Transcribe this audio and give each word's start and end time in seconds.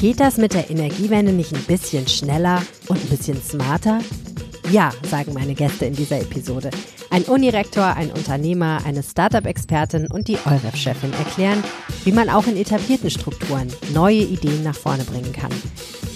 Geht 0.00 0.18
das 0.18 0.38
mit 0.38 0.54
der 0.54 0.70
Energiewende 0.70 1.30
nicht 1.30 1.52
ein 1.52 1.62
bisschen 1.64 2.08
schneller 2.08 2.62
und 2.88 2.98
ein 2.98 3.08
bisschen 3.10 3.38
smarter? 3.42 3.98
Ja, 4.70 4.92
sagen 5.10 5.34
meine 5.34 5.52
Gäste 5.52 5.84
in 5.84 5.94
dieser 5.94 6.18
Episode. 6.18 6.70
Ein 7.10 7.24
Unirektor, 7.24 7.84
ein 7.84 8.10
Unternehmer, 8.10 8.78
eine 8.86 9.02
Startup-Expertin 9.02 10.06
und 10.06 10.28
die 10.28 10.38
EUREF-Chefin 10.38 11.12
erklären, 11.12 11.62
wie 12.04 12.12
man 12.12 12.30
auch 12.30 12.46
in 12.46 12.56
etablierten 12.56 13.10
Strukturen 13.10 13.68
neue 13.92 14.22
Ideen 14.22 14.62
nach 14.62 14.74
vorne 14.74 15.04
bringen 15.04 15.34
kann. 15.34 15.52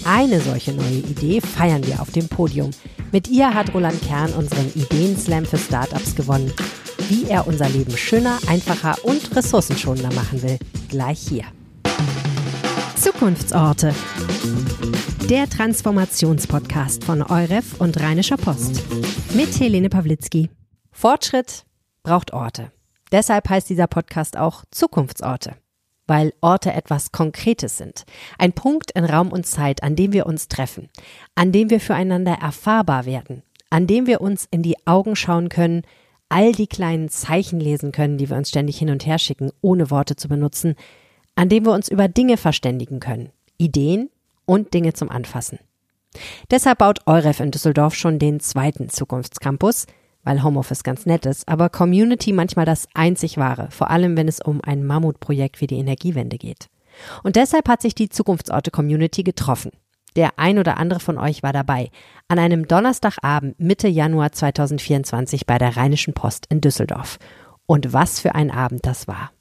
Eine 0.03 0.41
solche 0.41 0.73
neue 0.73 1.03
Idee 1.07 1.39
feiern 1.39 1.85
wir 1.85 2.01
auf 2.01 2.09
dem 2.09 2.27
Podium. 2.27 2.71
Mit 3.11 3.27
ihr 3.27 3.53
hat 3.53 3.71
Roland 3.75 4.01
Kern 4.01 4.33
unseren 4.33 4.71
Ideenslam 4.73 5.45
für 5.45 5.59
Startups 5.59 6.15
gewonnen. 6.15 6.51
Wie 7.07 7.25
er 7.25 7.45
unser 7.45 7.69
Leben 7.69 7.95
schöner, 7.95 8.39
einfacher 8.47 8.95
und 9.03 9.35
ressourcenschonender 9.35 10.11
machen 10.15 10.41
will, 10.41 10.57
gleich 10.89 11.19
hier. 11.19 11.43
Zukunftsorte. 13.05 13.93
Der 15.29 15.47
Transformationspodcast 15.47 17.03
von 17.03 17.21
Euref 17.21 17.79
und 17.79 18.01
Rheinischer 18.01 18.35
Post. 18.35 18.81
Mit 19.35 19.59
Helene 19.59 19.89
Pawlitzki. 19.89 20.49
Fortschritt 20.91 21.65
braucht 22.01 22.33
Orte. 22.33 22.71
Deshalb 23.11 23.47
heißt 23.47 23.69
dieser 23.69 23.85
Podcast 23.85 24.37
auch 24.37 24.63
Zukunftsorte. 24.71 25.53
Weil 26.07 26.33
Orte 26.41 26.73
etwas 26.73 27.11
Konkretes 27.11 27.77
sind. 27.77 28.05
Ein 28.39 28.53
Punkt 28.53 28.89
in 28.95 29.05
Raum 29.05 29.31
und 29.31 29.45
Zeit, 29.45 29.83
an 29.83 29.95
dem 29.95 30.11
wir 30.11 30.25
uns 30.25 30.47
treffen. 30.47 30.89
An 31.35 31.51
dem 31.51 31.69
wir 31.69 31.79
füreinander 31.79 32.39
erfahrbar 32.41 33.05
werden. 33.05 33.43
An 33.69 33.85
dem 33.85 34.07
wir 34.07 34.19
uns 34.19 34.47
in 34.49 34.63
die 34.63 34.77
Augen 34.87 35.15
schauen 35.15 35.49
können, 35.49 35.83
all 36.27 36.53
die 36.53 36.65
kleinen 36.65 37.09
Zeichen 37.09 37.59
lesen 37.59 37.91
können, 37.91 38.17
die 38.17 38.31
wir 38.31 38.37
uns 38.37 38.49
ständig 38.49 38.79
hin 38.79 38.89
und 38.89 39.05
her 39.05 39.19
schicken, 39.19 39.51
ohne 39.61 39.91
Worte 39.91 40.15
zu 40.15 40.27
benutzen, 40.27 40.73
an 41.35 41.49
dem 41.49 41.65
wir 41.65 41.73
uns 41.73 41.89
über 41.89 42.07
Dinge 42.07 42.37
verständigen 42.37 42.99
können, 42.99 43.29
Ideen 43.57 44.09
und 44.45 44.73
Dinge 44.73 44.93
zum 44.93 45.09
Anfassen. 45.09 45.59
Deshalb 46.49 46.79
baut 46.79 46.99
Euref 47.05 47.39
in 47.39 47.51
Düsseldorf 47.51 47.95
schon 47.95 48.19
den 48.19 48.39
zweiten 48.39 48.89
Zukunftscampus, 48.89 49.85
weil 50.23 50.43
Homeoffice 50.43 50.83
ganz 50.83 51.05
nett 51.05 51.25
ist, 51.25 51.47
aber 51.47 51.69
Community 51.69 52.33
manchmal 52.33 52.65
das 52.65 52.87
einzig 52.93 53.37
wahre, 53.37 53.69
vor 53.69 53.91
allem 53.91 54.17
wenn 54.17 54.27
es 54.27 54.41
um 54.41 54.61
ein 54.63 54.85
Mammutprojekt 54.85 55.61
wie 55.61 55.67
die 55.67 55.77
Energiewende 55.77 56.37
geht. 56.37 56.67
Und 57.23 57.35
deshalb 57.35 57.67
hat 57.67 57.81
sich 57.81 57.95
die 57.95 58.09
Zukunftsorte 58.09 58.71
Community 58.71 59.23
getroffen. 59.23 59.71
Der 60.15 60.39
ein 60.39 60.57
oder 60.59 60.77
andere 60.77 61.01
von 61.01 61.17
euch 61.17 61.43
war 61.43 61.51
dabei. 61.51 61.89
An 62.29 62.39
einem 62.39 62.67
Donnerstagabend 62.67 63.59
Mitte 63.59 63.89
Januar 63.89 64.31
2024 64.31 65.45
bei 65.45 65.57
der 65.57 65.75
Rheinischen 65.75 66.13
Post 66.13 66.45
in 66.49 66.61
Düsseldorf. 66.61 67.19
Und 67.65 67.91
was 67.91 68.21
für 68.21 68.33
ein 68.33 68.49
Abend 68.49 68.85
das 68.85 69.07
war. 69.07 69.31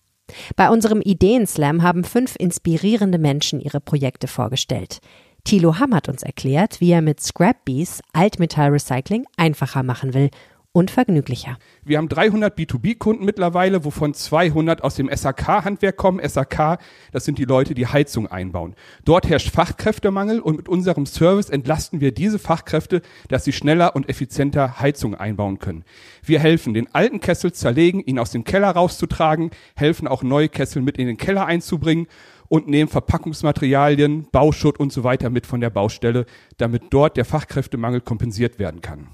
Bei 0.56 0.70
unserem 0.70 1.00
Ideenslam 1.00 1.83
haben 1.83 2.05
fünf 2.05 2.36
inspirierende 2.39 3.19
Menschen 3.19 3.61
ihre 3.61 3.80
Projekte 3.80 4.27
vorgestellt. 4.27 4.98
Thilo 5.44 5.78
Hamm 5.78 5.94
hat 5.94 6.08
uns 6.08 6.22
erklärt, 6.22 6.80
wie 6.80 6.91
er 6.91 7.03
mit 7.03 7.20
Scrapbees 7.20 8.00
Altmetallrecycling 8.14 9.27
einfacher 9.36 9.83
machen 9.83 10.14
will 10.14 10.30
und 10.75 10.91
vergnüglicher. 10.91 11.56
Wir 11.84 11.98
haben 11.98 12.08
300 12.08 12.58
B2B-Kunden 12.58 13.25
mittlerweile, 13.25 13.84
wovon 13.84 14.12
200 14.12 14.83
aus 14.83 14.97
dem 14.97 15.08
SAK-Handwerk 15.08 15.97
kommen. 15.97 16.20
SAK, 16.28 16.78
das 17.12 17.25
sind 17.25 17.39
die 17.39 17.44
Leute, 17.44 17.75
die 17.75 17.86
Heizung 17.86 18.27
einbauen. 18.27 18.75
Dort 19.05 19.28
herrscht 19.28 19.55
Fachkräftemangel 19.55 20.41
und 20.41 20.56
mit 20.56 20.69
unserem 20.69 21.06
Service 21.06 21.48
entlasten 21.48 22.00
wir 22.00 22.12
diese 22.12 22.41
Fachkräfte, 22.41 23.02
dass 23.28 23.45
sie 23.45 23.52
schneller 23.52 23.95
und 23.95 24.08
effizienter 24.08 24.80
Heizung 24.80 25.14
einbauen 25.14 25.61
können. 25.61 25.84
Wir 26.25 26.41
helfen, 26.41 26.75
den 26.75 26.92
alten 26.92 27.20
Kessel 27.20 27.52
zerlegen, 27.52 28.00
ihn 28.00 28.19
aus 28.19 28.33
dem 28.33 28.42
Keller 28.42 28.70
rauszutragen, 28.70 29.52
helfen 29.77 30.08
auch 30.08 30.25
neue 30.25 30.48
Kessel 30.48 30.83
mit 30.83 30.98
in 30.98 31.06
den 31.06 31.19
Keller 31.19 31.47
einzubringen 31.47 32.08
und 32.48 32.67
nehmen 32.67 32.91
Verpackungsmaterialien, 32.91 34.27
Bauschutt 34.33 34.80
und 34.80 34.92
so 34.92 35.05
weiter 35.05 35.30
mit 35.30 35.47
von 35.47 35.61
der 35.61 35.70
Baustelle, 35.70 36.27
damit 36.56 36.83
dort 36.91 37.17
der 37.17 37.25
Fachkräftemangel 37.25 38.00
kompensiert 38.00 38.58
werden 38.58 38.80
kann. 38.80 39.06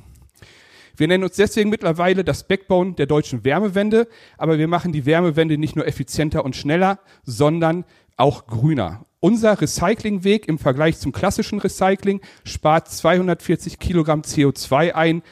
Wir 1.01 1.09
nennen 1.09 1.25
uns 1.25 1.37
deswegen 1.37 1.71
mittlerweile 1.71 2.25
das 2.25 2.47
Backbone 2.47 2.93
der 2.93 3.07
deutschen 3.07 3.43
Wärmewende, 3.43 4.07
aber 4.37 4.59
wir 4.59 4.69
machen 4.69 4.93
die 4.93 5.07
Wärmewende 5.07 5.57
nicht 5.57 5.75
nur 5.75 5.87
effizienter 5.87 6.45
und 6.45 6.55
schneller, 6.55 6.99
sondern 7.25 7.87
auch 8.19 8.47
grüner. 8.47 9.07
Unser 9.19 9.59
Recyclingweg 9.59 10.47
im 10.47 10.59
Vergleich 10.59 10.99
zum 10.99 11.13
klassischen 11.13 11.59
Recycling 11.59 12.21
spart 12.45 12.91
240 12.91 13.79
Kilogramm 13.79 14.21
CO2 14.21 14.93
ein 14.93 15.23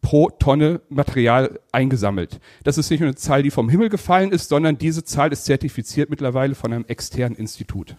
pro 0.00 0.30
Tonne 0.30 0.80
Material 0.88 1.60
eingesammelt. 1.70 2.40
Das 2.64 2.76
ist 2.76 2.90
nicht 2.90 2.98
nur 2.98 3.06
eine 3.06 3.16
Zahl, 3.16 3.44
die 3.44 3.52
vom 3.52 3.68
Himmel 3.68 3.90
gefallen 3.90 4.32
ist, 4.32 4.48
sondern 4.48 4.78
diese 4.78 5.04
Zahl 5.04 5.32
ist 5.32 5.44
zertifiziert 5.44 6.10
mittlerweile 6.10 6.56
von 6.56 6.72
einem 6.72 6.86
externen 6.86 7.38
Institut. 7.38 7.94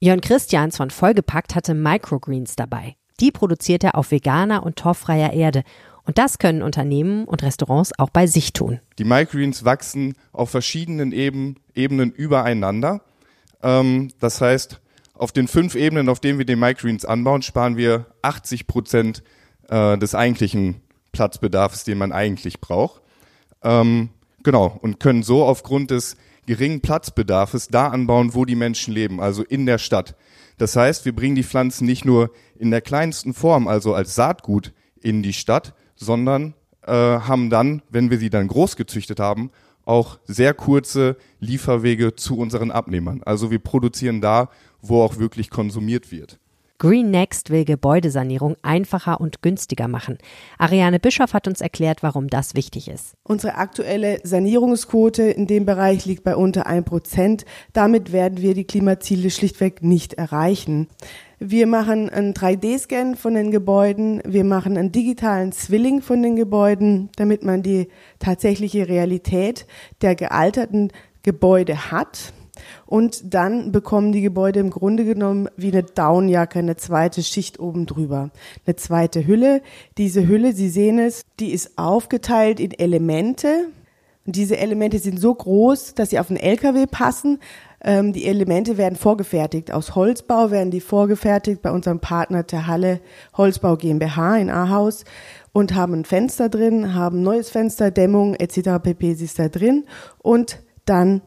Jörn 0.00 0.20
Christians 0.20 0.78
von 0.78 0.90
Vollgepackt 0.90 1.54
hatte 1.54 1.74
Microgreens 1.74 2.56
dabei. 2.56 2.96
Die 3.20 3.30
produziert 3.30 3.84
er 3.84 3.94
auf 3.94 4.10
veganer 4.10 4.64
und 4.64 4.74
torffreier 4.74 5.32
Erde 5.32 5.62
und 6.06 6.18
das 6.18 6.38
können 6.38 6.62
Unternehmen 6.62 7.24
und 7.24 7.42
Restaurants 7.42 7.92
auch 7.98 8.10
bei 8.10 8.26
sich 8.26 8.52
tun. 8.52 8.80
Die 8.98 9.04
Microgreens 9.04 9.64
wachsen 9.64 10.14
auf 10.32 10.50
verschiedenen 10.50 11.12
Eben, 11.12 11.56
Ebenen 11.74 12.12
übereinander. 12.12 13.02
Ähm, 13.62 14.10
das 14.20 14.40
heißt, 14.40 14.80
auf 15.14 15.32
den 15.32 15.48
fünf 15.48 15.74
Ebenen, 15.74 16.08
auf 16.08 16.20
denen 16.20 16.38
wir 16.38 16.44
die 16.44 16.56
Microgreens 16.56 17.04
anbauen, 17.04 17.42
sparen 17.42 17.76
wir 17.76 18.06
80 18.22 18.66
Prozent 18.66 19.22
äh, 19.68 19.96
des 19.96 20.14
eigentlichen 20.14 20.82
Platzbedarfs, 21.12 21.84
den 21.84 21.98
man 21.98 22.12
eigentlich 22.12 22.60
braucht. 22.60 23.00
Ähm, 23.62 24.10
genau, 24.42 24.78
und 24.82 25.00
können 25.00 25.22
so 25.22 25.44
aufgrund 25.44 25.90
des 25.90 26.16
geringen 26.46 26.80
Platzbedarfs 26.80 27.68
da 27.68 27.88
anbauen, 27.88 28.34
wo 28.34 28.44
die 28.44 28.56
Menschen 28.56 28.92
leben, 28.92 29.20
also 29.20 29.42
in 29.42 29.64
der 29.64 29.78
Stadt. 29.78 30.14
Das 30.58 30.76
heißt, 30.76 31.04
wir 31.04 31.14
bringen 31.14 31.36
die 31.36 31.42
Pflanzen 31.42 31.86
nicht 31.86 32.04
nur 32.04 32.30
in 32.58 32.70
der 32.70 32.80
kleinsten 32.80 33.32
Form, 33.32 33.66
also 33.66 33.94
als 33.94 34.14
Saatgut, 34.14 34.72
in 35.00 35.22
die 35.22 35.32
Stadt, 35.32 35.74
sondern 36.04 36.54
äh, 36.86 36.92
haben 36.92 37.50
dann, 37.50 37.82
wenn 37.90 38.10
wir 38.10 38.18
sie 38.18 38.30
dann 38.30 38.46
groß 38.46 38.76
gezüchtet 38.76 39.18
haben, 39.18 39.50
auch 39.84 40.18
sehr 40.24 40.54
kurze 40.54 41.16
Lieferwege 41.40 42.14
zu 42.14 42.38
unseren 42.38 42.70
Abnehmern. 42.70 43.22
Also 43.24 43.50
wir 43.50 43.58
produzieren 43.58 44.20
da, 44.20 44.48
wo 44.80 45.02
auch 45.02 45.18
wirklich 45.18 45.50
konsumiert 45.50 46.12
wird. 46.12 46.38
Green 46.78 47.10
Next 47.10 47.50
will 47.50 47.64
Gebäudesanierung 47.64 48.56
einfacher 48.62 49.20
und 49.20 49.42
günstiger 49.42 49.86
machen. 49.86 50.18
Ariane 50.58 50.98
Bischoff 50.98 51.32
hat 51.32 51.46
uns 51.46 51.60
erklärt, 51.60 52.02
warum 52.02 52.28
das 52.28 52.54
wichtig 52.56 52.88
ist. 52.88 53.14
Unsere 53.22 53.54
aktuelle 53.54 54.18
Sanierungsquote 54.24 55.22
in 55.22 55.46
dem 55.46 55.66
Bereich 55.66 56.04
liegt 56.04 56.24
bei 56.24 56.34
unter 56.34 56.66
1 56.66 56.84
Prozent. 56.84 57.44
Damit 57.72 58.12
werden 58.12 58.42
wir 58.42 58.54
die 58.54 58.64
Klimaziele 58.64 59.30
schlichtweg 59.30 59.82
nicht 59.82 60.14
erreichen. 60.14 60.88
Wir 61.46 61.66
machen 61.66 62.08
einen 62.08 62.32
3D-Scan 62.32 63.16
von 63.16 63.34
den 63.34 63.50
Gebäuden. 63.50 64.22
Wir 64.24 64.44
machen 64.44 64.78
einen 64.78 64.92
digitalen 64.92 65.52
Zwilling 65.52 66.00
von 66.00 66.22
den 66.22 66.36
Gebäuden, 66.36 67.10
damit 67.16 67.44
man 67.44 67.62
die 67.62 67.88
tatsächliche 68.18 68.88
Realität 68.88 69.66
der 70.00 70.14
gealterten 70.14 70.90
Gebäude 71.22 71.90
hat. 71.90 72.32
Und 72.86 73.34
dann 73.34 73.72
bekommen 73.72 74.12
die 74.12 74.22
Gebäude 74.22 74.60
im 74.60 74.70
Grunde 74.70 75.04
genommen 75.04 75.50
wie 75.58 75.70
eine 75.70 75.82
Downjacke 75.82 76.60
eine 76.60 76.76
zweite 76.76 77.22
Schicht 77.22 77.60
oben 77.60 77.84
drüber. 77.84 78.30
Eine 78.64 78.76
zweite 78.76 79.26
Hülle. 79.26 79.60
Diese 79.98 80.26
Hülle, 80.26 80.54
Sie 80.54 80.70
sehen 80.70 80.98
es, 80.98 81.26
die 81.40 81.52
ist 81.52 81.76
aufgeteilt 81.76 82.58
in 82.58 82.70
Elemente. 82.70 83.66
Und 84.26 84.36
diese 84.36 84.56
Elemente 84.56 84.98
sind 84.98 85.20
so 85.20 85.34
groß, 85.34 85.92
dass 85.94 86.08
sie 86.08 86.18
auf 86.18 86.30
einen 86.30 86.40
LKW 86.40 86.86
passen. 86.86 87.40
Ähm, 87.84 88.14
die 88.14 88.24
Elemente 88.24 88.78
werden 88.78 88.96
vorgefertigt. 88.96 89.70
Aus 89.70 89.94
Holzbau 89.94 90.50
werden 90.50 90.70
die 90.70 90.80
vorgefertigt 90.80 91.60
bei 91.60 91.70
unserem 91.70 92.00
Partner 92.00 92.42
der 92.42 92.66
Halle 92.66 93.00
Holzbau 93.36 93.76
GmbH 93.76 94.38
in 94.38 94.50
Ahaus 94.50 95.04
und 95.52 95.74
haben 95.74 95.92
ein 95.92 96.04
Fenster 96.06 96.48
drin, 96.48 96.94
haben 96.94 97.22
neues 97.22 97.50
Fenster, 97.50 97.90
Dämmung 97.90 98.34
etc. 98.34 98.82
pp. 98.82 99.12
ist 99.12 99.38
da 99.38 99.48
drin 99.48 99.84
und 100.18 100.60
dann 100.86 101.20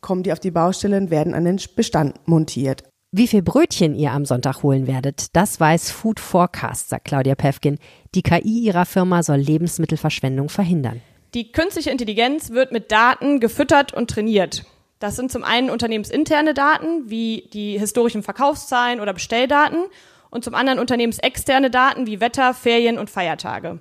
kommen 0.00 0.22
die 0.22 0.32
auf 0.32 0.38
die 0.38 0.52
Baustelle 0.52 0.96
und 0.98 1.10
werden 1.10 1.34
an 1.34 1.44
den 1.44 1.60
Bestand 1.74 2.14
montiert. 2.26 2.84
Wie 3.10 3.28
viel 3.28 3.42
Brötchen 3.42 3.94
ihr 3.94 4.12
am 4.12 4.24
Sonntag 4.24 4.62
holen 4.62 4.86
werdet, 4.86 5.36
das 5.36 5.58
weiß 5.60 5.90
Food 5.90 6.20
Forecast, 6.20 6.90
sagt 6.90 7.06
Claudia 7.06 7.34
Pefkin. 7.34 7.78
Die 8.14 8.22
KI 8.22 8.64
ihrer 8.64 8.86
Firma 8.86 9.22
soll 9.22 9.36
Lebensmittelverschwendung 9.36 10.48
verhindern. 10.48 11.00
Die 11.32 11.50
künstliche 11.52 11.90
Intelligenz 11.90 12.50
wird 12.50 12.72
mit 12.72 12.92
Daten 12.92 13.40
gefüttert 13.40 13.94
und 13.94 14.10
trainiert. 14.10 14.64
Das 15.04 15.16
sind 15.16 15.30
zum 15.30 15.44
einen 15.44 15.68
unternehmensinterne 15.68 16.54
Daten, 16.54 17.10
wie 17.10 17.46
die 17.52 17.78
historischen 17.78 18.22
Verkaufszahlen 18.22 19.00
oder 19.00 19.12
Bestelldaten, 19.12 19.84
und 20.30 20.44
zum 20.44 20.54
anderen 20.54 20.78
unternehmensexterne 20.78 21.70
Daten 21.70 22.06
wie 22.06 22.22
Wetter, 22.22 22.54
Ferien 22.54 22.98
und 22.98 23.10
Feiertage. 23.10 23.80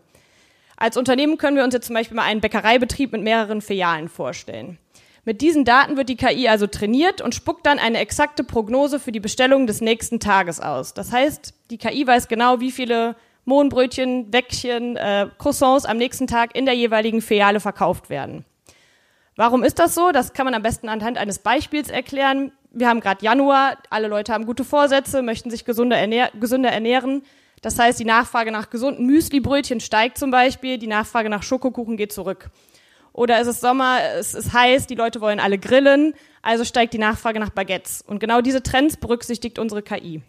Als 0.75 0.97
Unternehmen 0.97 1.37
können 1.37 1.55
wir 1.55 1.63
uns 1.63 1.73
jetzt 1.73 1.87
zum 1.87 1.93
Beispiel 1.93 2.17
mal 2.17 2.23
einen 2.25 2.41
Bäckereibetrieb 2.41 3.13
mit 3.13 3.23
mehreren 3.23 3.61
Filialen 3.61 4.09
vorstellen. 4.09 4.79
Mit 5.23 5.39
diesen 5.39 5.63
Daten 5.63 5.95
wird 5.95 6.09
die 6.09 6.17
KI 6.17 6.49
also 6.49 6.67
trainiert 6.67 7.21
und 7.21 7.33
spuckt 7.33 7.65
dann 7.67 7.79
eine 7.79 7.99
exakte 7.99 8.43
Prognose 8.43 8.99
für 8.99 9.13
die 9.13 9.21
Bestellung 9.21 9.65
des 9.65 9.79
nächsten 9.79 10.19
Tages 10.19 10.59
aus. 10.59 10.93
Das 10.93 11.13
heißt, 11.13 11.53
die 11.69 11.77
KI 11.77 12.05
weiß 12.05 12.27
genau, 12.27 12.59
wie 12.59 12.71
viele 12.71 13.15
Mohnbrötchen, 13.45 14.29
Bäckchen, 14.29 14.97
äh, 14.97 15.27
Croissants 15.37 15.85
am 15.85 15.95
nächsten 15.95 16.27
Tag 16.27 16.53
in 16.53 16.65
der 16.65 16.75
jeweiligen 16.75 17.21
Filiale 17.21 17.61
verkauft 17.61 18.09
werden. 18.09 18.43
Warum 19.35 19.63
ist 19.63 19.79
das 19.79 19.95
so? 19.95 20.11
Das 20.11 20.33
kann 20.33 20.45
man 20.45 20.53
am 20.53 20.61
besten 20.61 20.89
anhand 20.89 21.17
eines 21.17 21.39
Beispiels 21.39 21.89
erklären. 21.89 22.51
wir 22.71 22.87
haben 22.87 22.99
gerade 22.99 23.23
Januar, 23.23 23.77
alle 23.89 24.07
Leute 24.07 24.33
haben 24.33 24.45
gute 24.45 24.63
Vorsätze, 24.63 25.21
möchten 25.21 25.49
sich 25.49 25.65
gesünder, 25.65 25.97
ernähr 25.97 26.31
gesünder 26.39 26.71
ernähren. 26.71 27.23
Das 27.61 27.79
heißt, 27.79 27.99
die 27.99 28.05
Nachfrage 28.05 28.51
nach 28.51 28.69
gesunden 28.69 29.05
Müslibrötchen 29.05 29.79
steigt 29.79 30.17
zum 30.17 30.31
Beispiel, 30.31 30.77
die 30.77 30.87
Nachfrage 30.87 31.29
nach 31.29 31.43
Schokokuchen 31.43 31.97
geht 31.97 32.11
zurück. 32.11 32.49
Oder 33.13 33.39
es 33.39 33.47
ist 33.47 33.61
Sommer, 33.61 33.99
es 34.17 34.33
ist 34.33 34.53
heiß, 34.53 34.87
die 34.87 34.95
Leute 34.95 35.21
wollen 35.21 35.39
alle 35.39 35.59
grillen, 35.59 36.15
also 36.41 36.65
steigt 36.65 36.93
die 36.93 36.97
Nachfrage 36.97 37.39
nach 37.39 37.51
Baguettes. 37.51 38.01
Und 38.01 38.19
genau 38.19 38.41
diese 38.41 38.63
Trends 38.63 38.97
berücksichtigt 38.97 39.59
unsere 39.59 39.83
KI. 39.83 40.21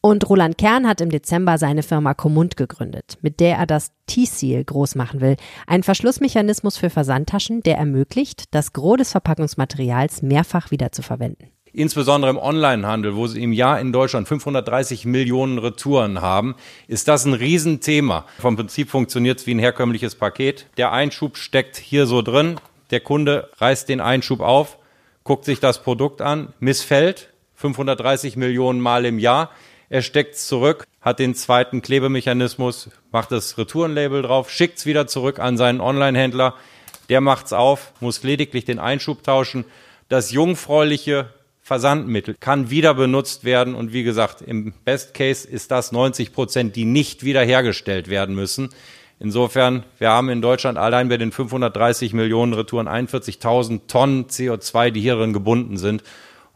Und 0.00 0.28
Roland 0.30 0.58
Kern 0.58 0.86
hat 0.86 1.00
im 1.00 1.10
Dezember 1.10 1.58
seine 1.58 1.82
Firma 1.82 2.14
Comund 2.14 2.56
gegründet, 2.56 3.18
mit 3.20 3.40
der 3.40 3.56
er 3.56 3.66
das 3.66 3.90
T-Seal 4.06 4.62
groß 4.62 4.94
machen 4.94 5.20
will. 5.20 5.36
Ein 5.66 5.82
Verschlussmechanismus 5.82 6.76
für 6.76 6.88
Versandtaschen, 6.88 7.64
der 7.64 7.78
ermöglicht, 7.78 8.44
das 8.52 8.72
Gros 8.72 8.98
des 8.98 9.10
Verpackungsmaterials 9.10 10.22
mehrfach 10.22 10.70
wiederzuverwenden. 10.70 11.48
Insbesondere 11.72 12.30
im 12.30 12.38
Onlinehandel, 12.38 13.16
wo 13.16 13.26
sie 13.26 13.42
im 13.42 13.52
Jahr 13.52 13.80
in 13.80 13.92
Deutschland 13.92 14.28
530 14.28 15.04
Millionen 15.04 15.58
Retouren 15.58 16.20
haben, 16.20 16.54
ist 16.86 17.08
das 17.08 17.24
ein 17.24 17.34
Riesenthema. 17.34 18.24
Vom 18.38 18.56
Prinzip 18.56 18.90
funktioniert 18.90 19.40
es 19.40 19.46
wie 19.46 19.54
ein 19.54 19.58
herkömmliches 19.58 20.14
Paket. 20.14 20.66
Der 20.76 20.92
Einschub 20.92 21.36
steckt 21.36 21.76
hier 21.76 22.06
so 22.06 22.22
drin. 22.22 22.56
Der 22.92 23.00
Kunde 23.00 23.50
reißt 23.58 23.88
den 23.88 24.00
Einschub 24.00 24.40
auf, 24.40 24.78
guckt 25.24 25.44
sich 25.44 25.60
das 25.60 25.82
Produkt 25.82 26.22
an, 26.22 26.54
missfällt, 26.60 27.30
530 27.56 28.36
Millionen 28.36 28.80
Mal 28.80 29.04
im 29.04 29.18
Jahr. 29.18 29.50
Er 29.90 30.02
steckt 30.02 30.34
es 30.34 30.46
zurück, 30.46 30.86
hat 31.00 31.18
den 31.18 31.34
zweiten 31.34 31.80
Klebemechanismus, 31.80 32.90
macht 33.10 33.32
das 33.32 33.56
Retourenlabel 33.56 34.22
drauf, 34.22 34.50
schickt 34.50 34.78
es 34.78 34.86
wieder 34.86 35.06
zurück 35.06 35.38
an 35.38 35.56
seinen 35.56 35.80
Onlinehändler. 35.80 36.54
Der 37.08 37.22
macht's 37.22 37.54
auf, 37.54 37.92
muss 38.00 38.22
lediglich 38.22 38.66
den 38.66 38.78
Einschub 38.78 39.22
tauschen. 39.22 39.64
Das 40.10 40.30
jungfräuliche 40.30 41.30
Versandmittel 41.62 42.36
kann 42.38 42.70
wieder 42.70 42.94
benutzt 42.94 43.44
werden 43.44 43.74
und 43.74 43.92
wie 43.92 44.02
gesagt, 44.02 44.42
im 44.42 44.72
Best 44.84 45.14
Case 45.14 45.48
ist 45.48 45.70
das 45.70 45.90
90 45.92 46.32
Prozent, 46.32 46.76
die 46.76 46.84
nicht 46.84 47.24
wiederhergestellt 47.24 48.08
werden 48.08 48.34
müssen. 48.34 48.70
Insofern, 49.20 49.84
wir 49.98 50.10
haben 50.10 50.28
in 50.28 50.42
Deutschland 50.42 50.78
allein 50.78 51.08
bei 51.08 51.16
den 51.16 51.32
530 51.32 52.12
Millionen 52.12 52.52
Retouren 52.52 52.88
41.000 52.88 53.80
Tonnen 53.88 54.26
CO2, 54.26 54.90
die 54.90 55.00
hierin 55.00 55.32
gebunden 55.32 55.76
sind. 55.76 56.02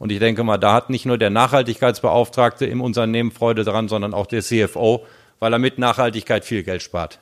Und 0.03 0.11
ich 0.11 0.19
denke 0.19 0.43
mal, 0.43 0.59
da 0.59 0.75
hat 0.75 0.91
nicht 0.91 1.07
nur 1.07 1.17
der 1.17 1.31
Nachhaltigkeitsbeauftragte 1.31 2.67
im 2.67 2.81
Unternehmen 2.81 3.31
Freude 3.31 3.63
daran, 3.63 3.87
sondern 3.87 4.15
auch 4.15 4.27
der 4.27 4.43
CFO, 4.43 5.07
weil 5.39 5.53
er 5.53 5.61
mit 5.61 5.79
Nachhaltigkeit 5.79 6.45
viel 6.45 6.65
Geld 6.65 6.83
spart. 6.83 7.21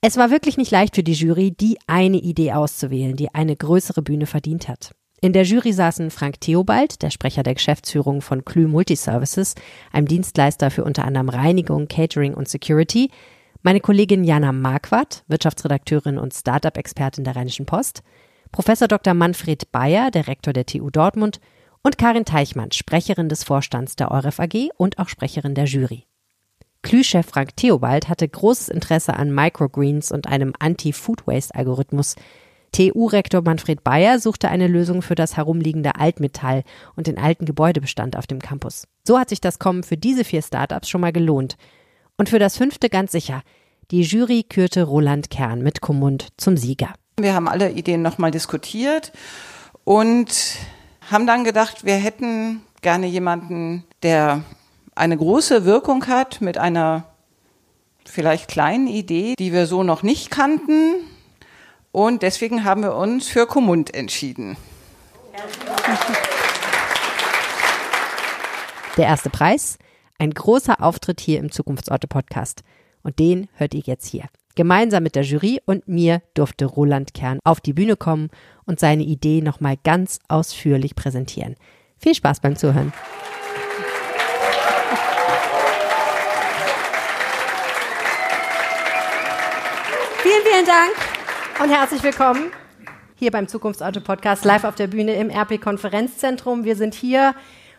Es 0.00 0.16
war 0.16 0.30
wirklich 0.30 0.56
nicht 0.56 0.70
leicht 0.70 0.94
für 0.94 1.02
die 1.02 1.14
Jury, 1.14 1.50
die 1.50 1.76
eine 1.88 2.18
Idee 2.18 2.52
auszuwählen, 2.52 3.16
die 3.16 3.34
eine 3.34 3.56
größere 3.56 4.02
Bühne 4.02 4.26
verdient 4.26 4.68
hat. 4.68 4.92
In 5.20 5.32
der 5.32 5.42
Jury 5.42 5.72
saßen 5.72 6.12
Frank 6.12 6.40
Theobald, 6.40 7.02
der 7.02 7.10
Sprecher 7.10 7.42
der 7.42 7.54
Geschäftsführung 7.54 8.22
von 8.22 8.44
Klü 8.44 8.68
Multiservices, 8.68 9.56
einem 9.90 10.06
Dienstleister 10.06 10.70
für 10.70 10.84
unter 10.84 11.04
anderem 11.04 11.30
Reinigung, 11.30 11.88
Catering 11.88 12.34
und 12.34 12.46
Security, 12.46 13.10
meine 13.62 13.80
Kollegin 13.80 14.22
Jana 14.22 14.52
Marquardt, 14.52 15.24
Wirtschaftsredakteurin 15.26 16.18
und 16.18 16.32
Startup-Expertin 16.32 17.24
der 17.24 17.34
Rheinischen 17.34 17.66
Post, 17.66 18.04
Professor 18.52 18.86
Dr. 18.86 19.14
Manfred 19.14 19.72
Bayer, 19.72 20.12
der 20.12 20.28
Rektor 20.28 20.52
der 20.52 20.64
TU 20.64 20.90
Dortmund 20.90 21.40
und 21.86 21.98
Karin 21.98 22.24
Teichmann, 22.24 22.72
Sprecherin 22.72 23.28
des 23.28 23.44
Vorstands 23.44 23.94
der 23.94 24.10
EUREF 24.10 24.40
AG 24.40 24.70
und 24.76 24.98
auch 24.98 25.08
Sprecherin 25.08 25.54
der 25.54 25.66
Jury. 25.66 26.02
Klü-Chef 26.82 27.24
Frank 27.24 27.54
Theobald 27.54 28.08
hatte 28.08 28.28
großes 28.28 28.70
Interesse 28.70 29.14
an 29.14 29.32
Microgreens 29.32 30.10
und 30.10 30.26
einem 30.26 30.52
Anti-Food-Waste-Algorithmus. 30.58 32.16
TU-Rektor 32.72 33.42
Manfred 33.42 33.84
Bayer 33.84 34.18
suchte 34.18 34.48
eine 34.48 34.66
Lösung 34.66 35.00
für 35.00 35.14
das 35.14 35.36
herumliegende 35.36 35.94
Altmetall 35.94 36.64
und 36.96 37.06
den 37.06 37.18
alten 37.18 37.44
Gebäudebestand 37.44 38.16
auf 38.16 38.26
dem 38.26 38.40
Campus. 38.40 38.88
So 39.06 39.16
hat 39.20 39.28
sich 39.28 39.40
das 39.40 39.60
Kommen 39.60 39.84
für 39.84 39.96
diese 39.96 40.24
vier 40.24 40.42
Startups 40.42 40.88
schon 40.88 41.02
mal 41.02 41.12
gelohnt. 41.12 41.56
Und 42.18 42.28
für 42.28 42.40
das 42.40 42.56
fünfte 42.56 42.88
ganz 42.88 43.12
sicher. 43.12 43.42
Die 43.92 44.02
Jury 44.02 44.42
kürte 44.42 44.82
Roland 44.82 45.30
Kern 45.30 45.62
mit 45.62 45.82
Kommund 45.82 46.30
zum 46.36 46.56
Sieger. 46.56 46.94
Wir 47.16 47.34
haben 47.34 47.46
alle 47.46 47.70
Ideen 47.70 48.02
nochmal 48.02 48.32
diskutiert 48.32 49.12
und 49.84 50.58
haben 51.10 51.26
dann 51.26 51.44
gedacht, 51.44 51.84
wir 51.84 51.96
hätten 51.96 52.62
gerne 52.82 53.06
jemanden, 53.06 53.84
der 54.02 54.42
eine 54.94 55.16
große 55.16 55.64
Wirkung 55.64 56.06
hat 56.06 56.40
mit 56.40 56.58
einer 56.58 57.04
vielleicht 58.04 58.48
kleinen 58.48 58.86
Idee, 58.86 59.34
die 59.38 59.52
wir 59.52 59.66
so 59.66 59.82
noch 59.82 60.02
nicht 60.02 60.30
kannten. 60.30 60.94
Und 61.92 62.22
deswegen 62.22 62.64
haben 62.64 62.82
wir 62.82 62.94
uns 62.94 63.28
für 63.28 63.46
Kommund 63.46 63.94
entschieden. 63.94 64.56
Der 68.96 69.06
erste 69.06 69.30
Preis, 69.30 69.78
ein 70.18 70.30
großer 70.30 70.82
Auftritt 70.82 71.20
hier 71.20 71.38
im 71.40 71.52
Zukunftsorte 71.52 72.06
Podcast. 72.06 72.62
Und 73.02 73.18
den 73.18 73.48
hört 73.54 73.74
ihr 73.74 73.82
jetzt 73.84 74.06
hier. 74.06 74.24
Gemeinsam 74.56 75.02
mit 75.02 75.14
der 75.14 75.22
Jury 75.22 75.60
und 75.66 75.86
mir 75.86 76.22
durfte 76.32 76.64
Roland 76.64 77.12
Kern 77.12 77.38
auf 77.44 77.60
die 77.60 77.74
Bühne 77.74 77.94
kommen 77.94 78.30
und 78.64 78.80
seine 78.80 79.02
Idee 79.02 79.42
nochmal 79.42 79.76
ganz 79.84 80.18
ausführlich 80.28 80.96
präsentieren. 80.96 81.56
Viel 81.98 82.14
Spaß 82.14 82.40
beim 82.40 82.56
Zuhören. 82.56 82.92
Vielen, 90.22 90.42
vielen 90.42 90.66
Dank 90.66 91.62
und 91.62 91.68
herzlich 91.68 92.02
willkommen 92.02 92.50
hier 93.18 93.30
beim 93.30 93.48
Zukunftsauto 93.48 94.00
Podcast 94.00 94.44
live 94.44 94.64
auf 94.64 94.74
der 94.74 94.86
Bühne 94.86 95.14
im 95.14 95.30
RP 95.30 95.60
Konferenzzentrum. 95.60 96.64
Wir 96.64 96.76
sind 96.76 96.94
hier 96.94 97.34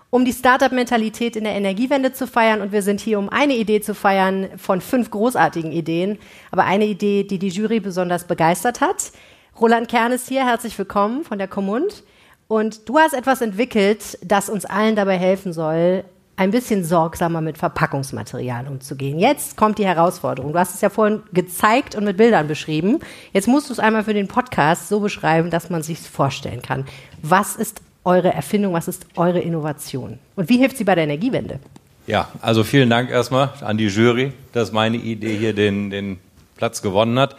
um 0.10 0.24
die 0.24 0.34
Startup-Mentalität 0.34 1.36
in 1.36 1.44
der 1.44 1.56
Energiewende 1.56 2.14
zu 2.14 2.28
feiern. 2.28 2.62
Und 2.62 2.72
wir 2.72 2.82
sind 2.82 3.02
hier, 3.02 3.20
um 3.20 3.30
eine 3.30 3.56
Idee 3.56 3.82
zu 3.82 3.94
feiern 3.94 4.48
von 4.58 4.82
fünf 4.82 5.12
großartigen 5.12 5.72
Ideen. 5.72 6.18
Aber 6.52 6.64
eine 6.64 6.86
Idee, 6.86 7.24
die 7.24 7.40
die 7.40 7.50
Jury 7.50 7.80
besonders 7.80 8.26
begeistert 8.26 8.82
hat. 8.82 9.12
Roland 9.60 9.90
Kern 9.90 10.12
ist 10.12 10.30
hier. 10.30 10.46
Herzlich 10.46 10.78
willkommen 10.78 11.24
von 11.24 11.38
der 11.38 11.48
Kommund. 11.48 12.04
Und 12.48 12.88
du 12.88 12.98
hast 12.98 13.14
etwas 13.14 13.42
entwickelt, 13.42 14.18
das 14.24 14.50
uns 14.50 14.64
allen 14.64 14.96
dabei 14.96 15.18
helfen 15.18 15.52
soll, 15.52 16.06
ein 16.38 16.52
bisschen 16.52 16.84
sorgsamer 16.86 17.42
mit 17.42 17.58
Verpackungsmaterial 17.58 18.68
umzugehen. 18.68 19.20
Jetzt 19.20 19.58
kommt 19.58 19.80
die 19.80 19.86
Herausforderung. 19.86 20.54
Du 20.54 20.60
hast 20.60 20.76
es 20.76 20.82
ja 20.82 20.90
vorhin 20.90 21.24
gezeigt 21.34 21.96
und 21.96 22.06
mit 22.06 22.16
Bildern 22.16 22.48
beschrieben. 22.48 23.00
Jetzt 23.34 23.48
musst 23.48 23.70
du 23.70 23.74
es 23.74 23.80
einmal 23.80 24.04
für 24.04 24.14
den 24.14 24.28
Podcast 24.28 24.88
so 24.88 25.00
beschreiben, 25.00 25.50
dass 25.50 25.70
man 25.70 25.82
sich 25.82 26.00
vorstellen 26.00 26.62
kann. 26.62 26.86
Was 27.24 27.56
ist 27.56 27.82
eure 28.08 28.34
Erfindung, 28.34 28.74
was 28.74 28.88
ist 28.88 29.06
eure 29.16 29.40
Innovation? 29.40 30.18
Und 30.36 30.50
wie 30.50 30.58
hilft 30.58 30.78
sie 30.78 30.86
bei 30.86 30.96
der 30.96 31.04
Energiewende? 31.04 31.60
Ja, 32.08 32.30
also 32.42 32.64
vielen 32.64 32.90
Dank 32.90 33.12
erstmal 33.12 33.52
an 33.60 33.78
die 33.78 33.88
Jury, 33.88 34.32
dass 34.54 34.72
meine 34.72 34.96
Idee 34.96 35.38
hier 35.38 35.54
den, 35.54 35.90
den 35.90 36.20
Platz 36.56 36.82
gewonnen 36.82 37.20
hat. 37.20 37.36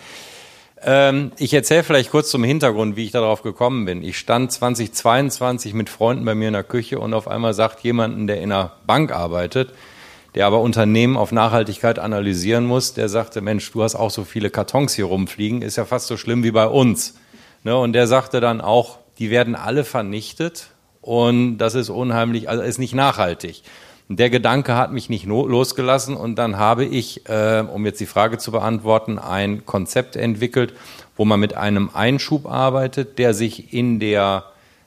Ähm, 0.83 1.33
ich 1.39 1.55
erzähle 1.55 1.83
vielleicht 1.83 2.11
kurz 2.11 2.31
zum 2.31 2.45
Hintergrund, 2.45 2.97
wie 2.97 3.05
ich 3.05 3.11
darauf 3.11 3.43
gekommen 3.43 3.87
bin. 3.87 4.03
Ich 4.03 4.19
stand 4.19 4.53
2022 4.53 5.73
mit 5.73 5.89
Freunden 5.89 6.27
bei 6.27 6.35
mir 6.35 6.49
in 6.49 6.55
der 6.55 6.65
Küche 6.65 6.99
und 6.99 7.15
auf 7.15 7.29
einmal 7.29 7.55
sagt 7.55 7.81
jemanden, 7.81 8.27
der 8.27 8.37
in 8.43 8.53
einer 8.53 8.73
Bank 8.87 9.11
arbeitet, 9.11 9.73
der 10.35 10.47
aber 10.47 10.61
Unternehmen 10.61 11.17
auf 11.17 11.33
Nachhaltigkeit 11.33 11.99
analysieren 11.99 12.67
muss, 12.67 12.93
der 12.93 13.09
sagte, 13.09 13.41
Mensch, 13.41 13.73
du 13.73 13.83
hast 13.83 13.95
auch 13.95 14.11
so 14.11 14.25
viele 14.25 14.51
Kartons 14.51 14.93
hier 14.93 15.07
rumfliegen, 15.07 15.63
ist 15.63 15.77
ja 15.77 15.87
fast 15.87 16.09
so 16.09 16.19
schlimm 16.19 16.45
wie 16.45 16.51
bei 16.51 16.67
uns. 16.67 17.15
Ne? 17.65 17.75
Und 17.77 17.95
der 17.95 18.07
sagte 18.07 18.41
dann 18.41 18.61
auch, 18.61 18.99
die 19.19 19.31
werden 19.31 19.55
alle 19.55 19.85
vernichtet 19.85 20.69
und 21.01 21.59
das 21.59 21.75
ist 21.75 21.91
unheimlich, 21.91 22.49
also 22.49 22.63
ist 22.63 22.79
nicht 22.79 22.95
nachhaltig. 22.95 23.63
Der 24.11 24.31
Gedanke 24.31 24.75
hat 24.75 24.91
mich 24.91 25.11
nicht 25.11 25.27
losgelassen 25.27 26.17
und 26.17 26.37
dann 26.37 26.57
habe 26.57 26.87
ich, 26.87 27.29
äh, 27.29 27.61
um 27.61 27.85
jetzt 27.85 28.01
die 28.01 28.07
Frage 28.07 28.39
zu 28.39 28.51
beantworten, 28.51 29.19
ein 29.19 29.67
Konzept 29.67 30.17
entwickelt, 30.17 30.73
wo 31.17 31.27
man 31.27 31.39
mit 31.39 31.55
einem 31.55 31.91
Einschub 31.93 32.47
arbeitet, 32.47 33.19
der 33.19 33.35
sich 33.35 33.75
in 33.75 34.01
der 34.01 34.45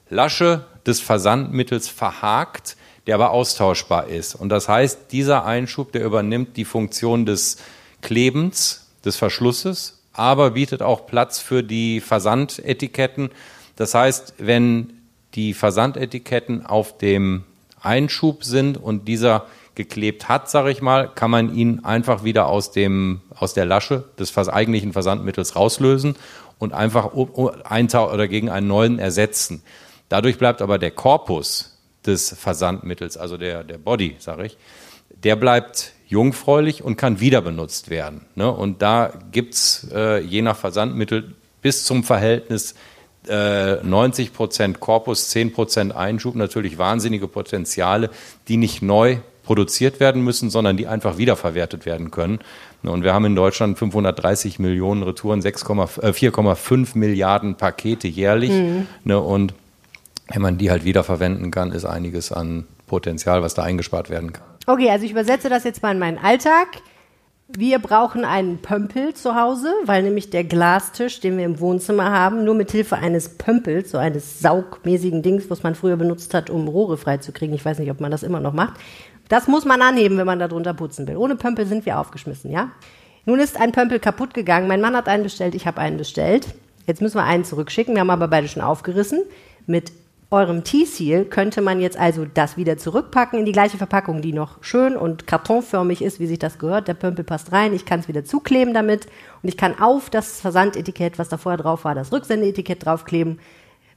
Lasche 0.09 0.65
des 0.87 1.01
Versandmittels 1.01 1.87
verhakt, 1.87 2.77
der 3.05 3.15
aber 3.15 3.29
austauschbar 3.29 4.07
ist. 4.07 4.33
Und 4.33 4.49
das 4.49 4.67
heißt, 4.67 5.11
dieser 5.11 5.45
Einschub, 5.45 5.91
der 5.91 6.03
übernimmt 6.03 6.57
die 6.57 6.65
Funktion 6.65 7.27
des 7.27 7.57
Klebens, 8.01 8.87
des 9.05 9.17
Verschlusses, 9.17 10.01
aber 10.13 10.51
bietet 10.51 10.81
auch 10.81 11.05
Platz 11.05 11.39
für 11.39 11.63
die 11.63 12.01
Versandetiketten, 12.01 13.29
das 13.75 13.93
heißt, 13.93 14.35
wenn 14.37 14.93
die 15.35 15.53
Versandetiketten 15.53 16.65
auf 16.65 16.97
dem 16.97 17.43
Einschub 17.81 18.43
sind 18.43 18.77
und 18.77 19.07
dieser 19.07 19.45
geklebt 19.75 20.27
hat, 20.27 20.49
sage 20.49 20.71
ich 20.71 20.81
mal, 20.81 21.09
kann 21.13 21.31
man 21.31 21.55
ihn 21.55 21.83
einfach 21.85 22.23
wieder 22.23 22.47
aus, 22.47 22.71
dem, 22.71 23.21
aus 23.35 23.53
der 23.53 23.65
Lasche 23.65 24.03
des 24.19 24.37
eigentlichen 24.37 24.93
Versandmittels 24.93 25.55
rauslösen 25.55 26.15
und 26.59 26.73
einfach 26.73 27.13
oder 27.13 28.27
gegen 28.27 28.49
einen 28.49 28.67
neuen 28.67 28.99
ersetzen. 28.99 29.63
Dadurch 30.09 30.37
bleibt 30.37 30.61
aber 30.61 30.77
der 30.77 30.91
Korpus 30.91 31.77
des 32.05 32.35
Versandmittels, 32.37 33.15
also 33.15 33.37
der, 33.37 33.63
der 33.63 33.77
Body, 33.77 34.17
sage 34.19 34.45
ich, 34.45 34.57
der 35.23 35.35
bleibt 35.35 35.93
jungfräulich 36.07 36.83
und 36.83 36.97
kann 36.97 37.19
wieder 37.19 37.41
benutzt 37.41 37.89
werden. 37.89 38.25
Ne? 38.35 38.51
Und 38.51 38.81
da 38.81 39.13
gibt's 39.31 39.87
äh, 39.93 40.19
je 40.19 40.41
nach 40.41 40.57
Versandmittel 40.57 41.33
bis 41.61 41.85
zum 41.85 42.03
Verhältnis 42.03 42.75
90 43.27 44.33
Prozent 44.33 44.79
Korpus, 44.79 45.29
10 45.29 45.53
Prozent 45.53 45.95
Einschub, 45.95 46.35
natürlich 46.35 46.77
wahnsinnige 46.77 47.27
Potenziale, 47.27 48.09
die 48.47 48.57
nicht 48.57 48.81
neu 48.81 49.17
produziert 49.43 49.99
werden 49.99 50.23
müssen, 50.23 50.49
sondern 50.49 50.77
die 50.77 50.87
einfach 50.87 51.17
wiederverwertet 51.17 51.85
werden 51.85 52.11
können. 52.11 52.39
Und 52.83 53.03
wir 53.03 53.13
haben 53.13 53.25
in 53.25 53.35
Deutschland 53.35 53.77
530 53.77 54.59
Millionen 54.59 55.03
Retouren, 55.03 55.41
4,5 55.41 56.95
äh, 56.95 56.97
Milliarden 56.97 57.55
Pakete 57.55 58.07
jährlich. 58.07 58.51
Mhm. 58.51 58.87
Ne, 59.03 59.19
und 59.19 59.53
wenn 60.27 60.41
man 60.41 60.57
die 60.57 60.71
halt 60.71 60.83
wiederverwenden 60.83 61.51
kann, 61.51 61.71
ist 61.71 61.85
einiges 61.85 62.31
an 62.31 62.65
Potenzial, 62.87 63.43
was 63.43 63.53
da 63.53 63.63
eingespart 63.63 64.09
werden 64.09 64.33
kann. 64.33 64.45
Okay, 64.67 64.89
also 64.89 65.05
ich 65.05 65.11
übersetze 65.11 65.49
das 65.49 65.63
jetzt 65.63 65.83
mal 65.83 65.91
in 65.91 65.99
meinen 65.99 66.17
Alltag. 66.17 66.67
Wir 67.57 67.79
brauchen 67.79 68.23
einen 68.23 68.59
Pömpel 68.59 69.13
zu 69.13 69.35
Hause, 69.35 69.73
weil 69.83 70.03
nämlich 70.03 70.29
der 70.29 70.43
Glastisch, 70.43 71.19
den 71.19 71.37
wir 71.37 71.45
im 71.45 71.59
Wohnzimmer 71.59 72.09
haben, 72.09 72.45
nur 72.45 72.55
mit 72.55 72.71
Hilfe 72.71 72.97
eines 72.97 73.37
Pömpels, 73.37 73.91
so 73.91 73.97
eines 73.97 74.39
saugmäßigen 74.39 75.21
Dings, 75.21 75.49
was 75.49 75.61
man 75.61 75.75
früher 75.75 75.97
benutzt 75.97 76.33
hat, 76.33 76.49
um 76.49 76.67
Rohre 76.67 76.97
freizukriegen, 76.97 77.53
ich 77.53 77.65
weiß 77.65 77.79
nicht, 77.79 77.91
ob 77.91 77.99
man 77.99 78.11
das 78.11 78.23
immer 78.23 78.39
noch 78.39 78.53
macht, 78.53 78.75
das 79.27 79.47
muss 79.47 79.65
man 79.65 79.81
anheben, 79.81 80.17
wenn 80.17 80.25
man 80.25 80.39
da 80.39 80.47
drunter 80.47 80.73
putzen 80.73 81.07
will. 81.07 81.17
Ohne 81.17 81.35
Pömpel 81.35 81.65
sind 81.65 81.85
wir 81.85 81.99
aufgeschmissen, 81.99 82.51
ja? 82.51 82.71
Nun 83.25 83.39
ist 83.39 83.59
ein 83.59 83.71
Pömpel 83.71 83.99
kaputt 83.99 84.33
gegangen. 84.33 84.67
Mein 84.67 84.81
Mann 84.81 84.95
hat 84.95 85.07
einen 85.07 85.23
bestellt, 85.23 85.53
ich 85.55 85.67
habe 85.67 85.79
einen 85.79 85.97
bestellt. 85.97 86.47
Jetzt 86.87 87.01
müssen 87.01 87.17
wir 87.17 87.23
einen 87.23 87.45
zurückschicken. 87.45 87.93
Wir 87.93 88.01
haben 88.01 88.09
aber 88.09 88.27
beide 88.27 88.47
schon 88.47 88.63
aufgerissen. 88.63 89.21
Mit 89.67 89.91
eurem 90.31 90.63
T-Seal 90.63 91.25
könnte 91.25 91.61
man 91.61 91.81
jetzt 91.81 91.97
also 91.97 92.25
das 92.25 92.55
wieder 92.55 92.77
zurückpacken 92.77 93.37
in 93.37 93.45
die 93.45 93.51
gleiche 93.51 93.77
Verpackung, 93.77 94.21
die 94.21 94.31
noch 94.31 94.63
schön 94.63 94.95
und 94.95 95.27
kartonförmig 95.27 96.01
ist, 96.01 96.21
wie 96.21 96.27
sich 96.27 96.39
das 96.39 96.57
gehört. 96.57 96.87
Der 96.87 96.93
Pömpel 96.93 97.25
passt 97.25 97.51
rein, 97.51 97.73
ich 97.73 97.85
kann 97.85 97.99
es 97.99 98.07
wieder 98.07 98.23
zukleben 98.23 98.73
damit. 98.73 99.07
Und 99.43 99.49
ich 99.49 99.57
kann 99.57 99.77
auf 99.79 100.09
das 100.09 100.39
Versandetikett, 100.39 101.19
was 101.19 101.27
da 101.27 101.37
vorher 101.37 101.57
drauf 101.57 101.83
war, 101.83 101.95
das 101.95 102.13
Rücksendeetikett 102.13 102.85
draufkleben 102.85 103.39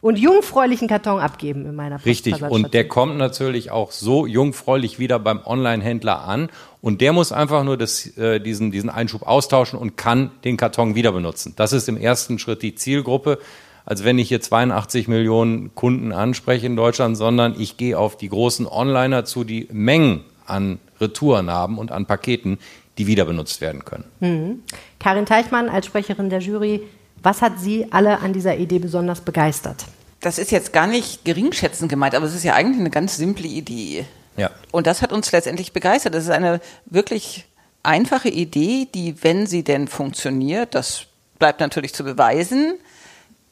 und 0.05 0.19
jungfräulichen 0.19 0.87
Karton 0.87 1.19
abgeben 1.19 1.65
in 1.65 1.75
meiner 1.75 2.05
Richtig, 2.05 2.43
und 2.43 2.75
der 2.75 2.87
kommt 2.87 3.17
natürlich 3.17 3.71
auch 3.71 3.91
so 3.91 4.27
jungfräulich 4.27 4.99
wieder 4.99 5.19
beim 5.19 5.41
Online-Händler 5.43 6.25
an. 6.29 6.51
Und 6.83 7.01
der 7.01 7.15
muss 7.15 7.33
einfach 7.33 7.65
nur 7.65 7.79
das, 7.79 8.15
äh, 8.19 8.39
diesen, 8.39 8.71
diesen 8.71 8.91
Einschub 8.91 9.23
austauschen 9.23 9.79
und 9.79 9.97
kann 9.97 10.31
den 10.45 10.59
Karton 10.59 10.95
wieder 10.95 11.13
benutzen. 11.13 11.55
Das 11.57 11.73
ist 11.73 11.89
im 11.89 11.97
ersten 11.97 12.39
Schritt 12.39 12.61
die 12.61 12.75
Zielgruppe 12.75 13.39
als 13.85 14.05
wenn 14.05 14.19
ich 14.19 14.29
hier 14.29 14.41
82 14.41 15.09
Millionen 15.09 15.75
Kunden 15.75 16.13
anspreche 16.13 16.67
in 16.67 16.77
Deutschland, 16.77 17.17
sondern 17.17 17.55
ich 17.59 17.77
gehe 17.77 17.99
auf 17.99 18.17
die 18.17 18.29
großen 18.29 18.67
Onliner 18.67 19.25
zu, 19.25 19.45
die 19.45 19.69
Mengen 19.71 20.25
an 20.47 20.79
Retouren 21.01 21.51
haben 21.51 21.79
und 21.79 21.93
an 21.93 22.07
Paketen, 22.07 22.59
die 22.99 23.07
wieder 23.07 23.25
benutzt 23.25 23.61
werden 23.61 23.85
können. 23.85 24.05
Mhm. 24.21 24.63
Karin 24.99 25.27
Teichmann 25.27 25.69
als 25.69 25.87
Sprecherin 25.87 26.31
der 26.31 26.41
Jury, 26.41 26.83
was 27.23 27.43
hat 27.43 27.59
Sie 27.59 27.91
alle 27.91 28.21
an 28.21 28.33
dieser 28.33 28.57
Idee 28.57 28.79
besonders 28.79 29.21
begeistert? 29.21 29.85
Das 30.21 30.39
ist 30.39 30.51
jetzt 30.51 30.73
gar 30.73 30.87
nicht 30.87 31.25
geringschätzend 31.25 31.91
gemeint, 31.91 32.15
aber 32.15 32.27
es 32.27 32.35
ist 32.35 32.45
ja 32.45 32.55
eigentlich 32.55 32.81
eine 32.81 32.91
ganz 32.91 33.17
simple 33.17 33.47
Idee. 33.47 34.07
Ja. 34.37 34.51
Und 34.73 34.87
das 34.87 35.03
hat 35.03 35.13
uns 35.13 35.33
letztendlich 35.33 35.73
begeistert. 35.73 36.15
Das 36.15 36.25
ist 36.25 36.31
eine 36.31 36.61
wirklich 36.87 37.47
einfache 37.83 38.29
Idee, 38.29 38.89
die, 38.95 39.23
wenn 39.23 39.47
sie 39.47 39.63
denn 39.63 39.89
funktioniert, 39.89 40.75
das 40.75 41.07
bleibt 41.39 41.61
natürlich 41.61 41.95
zu 41.95 42.05
beweisen, 42.05 42.79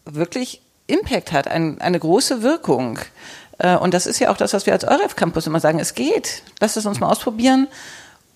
wirklich 0.04 0.62
Impact 0.86 1.32
hat, 1.32 1.48
ein, 1.48 1.80
eine 1.80 1.98
große 1.98 2.42
Wirkung. 2.42 2.98
Äh, 3.58 3.76
und 3.76 3.94
das 3.94 4.06
ist 4.06 4.18
ja 4.18 4.30
auch 4.30 4.36
das, 4.36 4.52
was 4.52 4.66
wir 4.66 4.72
als 4.72 4.84
EUREF 4.84 5.16
Campus 5.16 5.46
immer 5.46 5.60
sagen. 5.60 5.78
Es 5.78 5.94
geht. 5.94 6.42
Lasst 6.60 6.76
es 6.76 6.86
uns 6.86 7.00
mal 7.00 7.08
ausprobieren. 7.08 7.68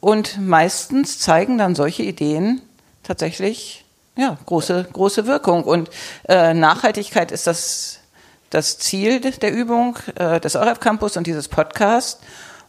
Und 0.00 0.38
meistens 0.40 1.18
zeigen 1.18 1.58
dann 1.58 1.74
solche 1.74 2.02
Ideen 2.02 2.62
tatsächlich 3.02 3.84
ja, 4.16 4.38
große, 4.46 4.88
große 4.92 5.26
Wirkung. 5.26 5.64
Und 5.64 5.90
äh, 6.28 6.54
Nachhaltigkeit 6.54 7.32
ist 7.32 7.46
das, 7.46 8.00
das 8.50 8.78
Ziel 8.78 9.20
der 9.20 9.52
Übung 9.52 9.98
äh, 10.16 10.40
des 10.40 10.56
EUREF 10.56 10.80
Campus 10.80 11.16
und 11.16 11.26
dieses 11.26 11.48
Podcast. 11.48 12.20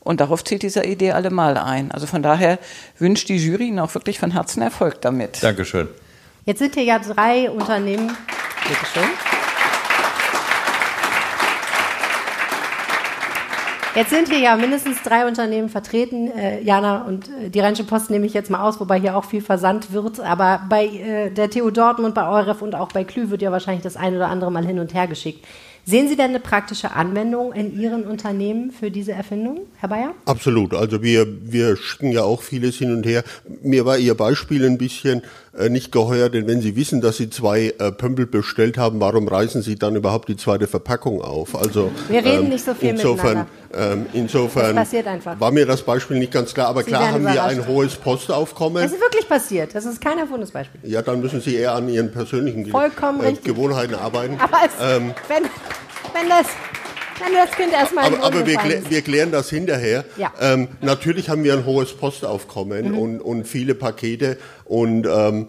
Und 0.01 0.21
darauf 0.21 0.43
zählt 0.43 0.61
diese 0.63 0.85
Idee 0.85 1.11
allemal 1.11 1.57
ein. 1.57 1.91
Also 1.91 2.07
von 2.07 2.23
daher 2.23 2.59
wünscht 2.97 3.27
die 3.29 3.37
Jury 3.37 3.67
Ihnen 3.67 3.79
auch 3.79 3.93
wirklich 3.93 4.19
von 4.19 4.31
Herzen 4.31 4.61
Erfolg 4.61 5.01
damit. 5.01 5.43
Dankeschön. 5.43 5.89
Jetzt 6.45 6.59
sind 6.59 6.75
hier 6.75 6.83
ja 6.83 6.99
drei 6.99 7.49
Unternehmen. 7.51 8.15
Bitte 8.67 8.85
schön. 8.93 9.37
Jetzt 13.95 14.11
sind 14.11 14.27
hier 14.29 14.39
ja 14.39 14.55
mindestens 14.57 15.01
drei 15.01 15.25
Unternehmen 15.25 15.69
vertreten. 15.69 16.29
Äh, 16.29 16.61
Jana 16.61 17.03
und 17.05 17.29
äh, 17.29 17.49
die 17.49 17.61
Rheinische 17.61 17.83
Post 17.83 18.11
nehme 18.11 18.27
ich 18.27 18.33
jetzt 18.33 18.51
mal 18.51 18.61
aus, 18.61 18.79
wobei 18.79 18.99
hier 18.99 19.17
auch 19.17 19.25
viel 19.25 19.41
versandt 19.41 19.91
wird. 19.91 20.19
Aber 20.19 20.61
bei 20.69 20.85
äh, 20.85 21.31
der 21.31 21.49
TU 21.49 21.71
Dortmund, 21.71 22.13
bei 22.13 22.27
Euref 22.27 22.61
und 22.61 22.75
auch 22.75 22.89
bei 22.89 23.03
Klü 23.05 23.29
wird 23.29 23.41
ja 23.41 23.51
wahrscheinlich 23.51 23.83
das 23.83 23.95
eine 23.95 24.17
oder 24.17 24.27
andere 24.27 24.51
mal 24.51 24.65
hin 24.65 24.77
und 24.77 24.93
her 24.93 25.07
geschickt. 25.07 25.45
Sehen 25.89 26.09
Sie 26.09 26.17
denn 26.17 26.31
eine 26.31 26.41
praktische 26.41 26.91
Anwendung 26.91 27.53
in 27.53 27.79
Ihren 27.79 28.05
Unternehmen 28.05 28.71
für 28.71 28.91
diese 28.91 29.13
Erfindung, 29.13 29.61
Herr 29.77 29.87
Bayer? 29.87 30.11
Absolut. 30.25 30.73
Also 30.73 31.01
wir, 31.01 31.25
wir 31.49 31.77
schicken 31.77 32.11
ja 32.11 32.23
auch 32.23 32.41
vieles 32.41 32.75
hin 32.75 32.93
und 32.93 33.05
her. 33.05 33.23
Mir 33.63 33.85
war 33.85 33.97
Ihr 33.97 34.13
Beispiel 34.13 34.65
ein 34.65 34.77
bisschen 34.77 35.21
nicht 35.69 35.91
geheuer, 35.91 36.29
denn 36.29 36.47
wenn 36.47 36.61
Sie 36.61 36.75
wissen, 36.75 37.01
dass 37.01 37.17
Sie 37.17 37.29
zwei 37.29 37.73
äh, 37.79 37.91
Pömpel 37.91 38.27
bestellt 38.27 38.77
haben, 38.77 38.99
warum 38.99 39.27
reißen 39.27 39.61
Sie 39.61 39.75
dann 39.75 39.95
überhaupt 39.95 40.29
die 40.29 40.37
zweite 40.37 40.67
Verpackung 40.67 41.21
auf? 41.21 41.55
Also 41.55 41.91
wir 42.09 42.23
reden 42.23 42.43
ähm, 42.43 42.49
nicht 42.49 42.63
so 42.63 42.73
viel 42.73 42.89
insofern, 42.89 43.47
ähm, 43.73 44.05
insofern 44.13 44.75
das 44.75 44.85
passiert 44.85 45.07
einfach. 45.07 45.39
war 45.39 45.51
mir 45.51 45.65
das 45.65 45.81
Beispiel 45.81 46.19
nicht 46.19 46.31
ganz 46.31 46.53
klar. 46.53 46.67
Aber 46.67 46.83
Sie 46.83 46.91
klar 46.91 47.11
haben 47.11 47.25
wir 47.25 47.43
ein 47.43 47.67
hohes 47.67 47.95
Postaufkommen. 47.95 48.83
Das 48.83 48.91
ist 48.91 49.01
wirklich 49.01 49.27
passiert. 49.27 49.73
Das 49.73 49.85
ist 49.85 49.99
kein 49.99 50.17
erfundenes 50.17 50.51
Beispiel. 50.51 50.79
Ja, 50.83 51.01
dann 51.01 51.21
müssen 51.21 51.41
Sie 51.41 51.55
eher 51.55 51.73
an 51.73 51.89
Ihren 51.89 52.11
persönlichen 52.11 52.65
Vollkommen 52.67 53.23
äh, 53.23 53.33
Gewohnheiten 53.33 53.95
arbeiten. 53.95 54.37
Aber 54.39 54.57
es, 54.65 54.73
ähm, 54.79 55.13
wenn, 55.27 55.43
wenn 56.13 56.29
das 56.29 56.47
wenn 57.19 57.33
das 57.33 57.51
Kind 57.51 57.73
erstmal 57.73 58.05
Aber, 58.05 58.23
aber 58.23 58.45
wir, 58.45 58.57
klä 58.57 58.81
wir, 58.89 59.01
klären 59.01 59.31
das 59.31 59.49
hinterher. 59.49 60.05
Ja. 60.17 60.31
Ähm, 60.39 60.67
natürlich 60.81 61.29
haben 61.29 61.43
wir 61.43 61.53
ein 61.53 61.65
hohes 61.65 61.93
Postaufkommen 61.93 62.91
mhm. 62.91 62.97
und, 62.97 63.21
und 63.21 63.47
viele 63.47 63.75
Pakete 63.75 64.37
und 64.65 65.07
ähm, 65.07 65.47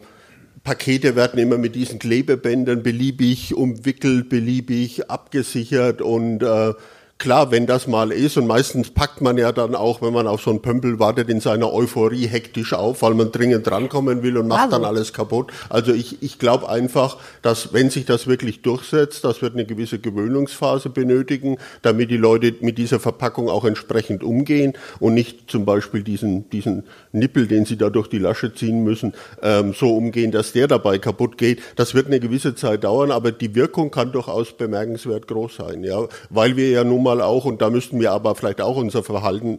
Pakete 0.65 1.17
werden 1.17 1.39
immer 1.39 1.57
mit 1.57 1.75
diesen 1.75 1.99
Klebebändern 1.99 2.83
beliebig 2.83 3.55
umwickelt, 3.55 4.29
beliebig 4.29 5.11
abgesichert 5.11 6.03
und 6.03 6.43
äh, 6.43 6.75
Klar, 7.19 7.51
wenn 7.51 7.67
das 7.67 7.89
mal 7.89 8.13
ist 8.13 8.37
und 8.37 8.47
meistens 8.47 8.91
packt 8.91 9.21
man 9.21 9.37
ja 9.39 9.51
dann 9.51 9.75
auch, 9.75 10.01
wenn 10.03 10.13
man 10.13 10.29
auf 10.29 10.41
so 10.41 10.51
einen 10.51 10.63
Pömpel 10.63 11.01
wartet, 11.01 11.29
in 11.29 11.41
seiner 11.41 11.73
Euphorie 11.73 12.29
hektisch 12.29 12.73
auf, 12.75 13.03
weil 13.03 13.15
man 13.15 13.33
dringend 13.33 13.67
drankommen 13.67 14.23
will 14.23 14.39
und 14.39 14.47
macht 14.47 14.67
also. 14.67 14.77
dann 14.77 14.85
alles 14.85 15.13
kaputt. 15.13 15.51
Also 15.69 15.93
ich, 15.93 16.23
ich 16.23 16.39
glaube 16.39 16.69
einfach, 16.69 17.17
dass 17.43 17.73
wenn 17.73 17.91
sich 17.91 18.05
das 18.05 18.29
wirklich 18.29 18.63
durchsetzt, 18.63 19.25
das 19.25 19.43
wird 19.43 19.55
eine 19.55 19.65
gewisse 19.65 19.99
Gewöhnungsphase 19.99 20.91
benötigen, 20.91 21.59
damit 21.83 22.13
die 22.13 22.17
Leute 22.17 22.55
mit 22.61 22.79
dieser 22.79 23.01
Verpackung 23.01 23.49
auch 23.49 23.65
entsprechend 23.65 24.23
umgehen 24.23 24.75
und 25.01 25.15
nicht 25.15 25.51
zum 25.51 25.65
Beispiel 25.65 26.05
diesen, 26.05 26.49
diesen 26.51 26.85
Nippel, 27.11 27.49
den 27.49 27.65
sie 27.65 27.77
da 27.77 27.91
durch 27.91 28.07
die 28.07 28.19
Lasche 28.19 28.55
ziehen 28.55 28.85
müssen, 28.85 29.13
ähm, 29.43 29.75
so 29.75 29.97
umgehen, 29.97 30.31
dass 30.31 30.53
der 30.53 30.69
dabei 30.69 30.99
kaputt 30.99 31.37
geht. 31.37 31.63
Das 31.75 31.95
wird 31.95 32.07
eine 32.07 32.21
gewisse 32.21 32.55
Zeit 32.55 32.85
dauern, 32.85 33.11
aber 33.11 33.33
die 33.33 33.57
Wirkung 33.57 33.91
kann 33.91 34.13
durchaus 34.13 34.53
bemerkenswert 34.53 35.27
groß 35.27 35.57
sein, 35.57 35.83
ja, 35.83 36.07
weil 36.31 36.57
wir 36.57 36.71
ja 36.71 36.85
nun 36.85 37.03
mal 37.03 37.08
auch, 37.09 37.45
und 37.45 37.61
da 37.63 37.71
müssten 37.71 38.01
wir 38.01 38.13
aber 38.13 38.35
vielleicht 38.35 38.61
auch 38.61 38.77
unser 38.77 39.03
Verhalten 39.03 39.59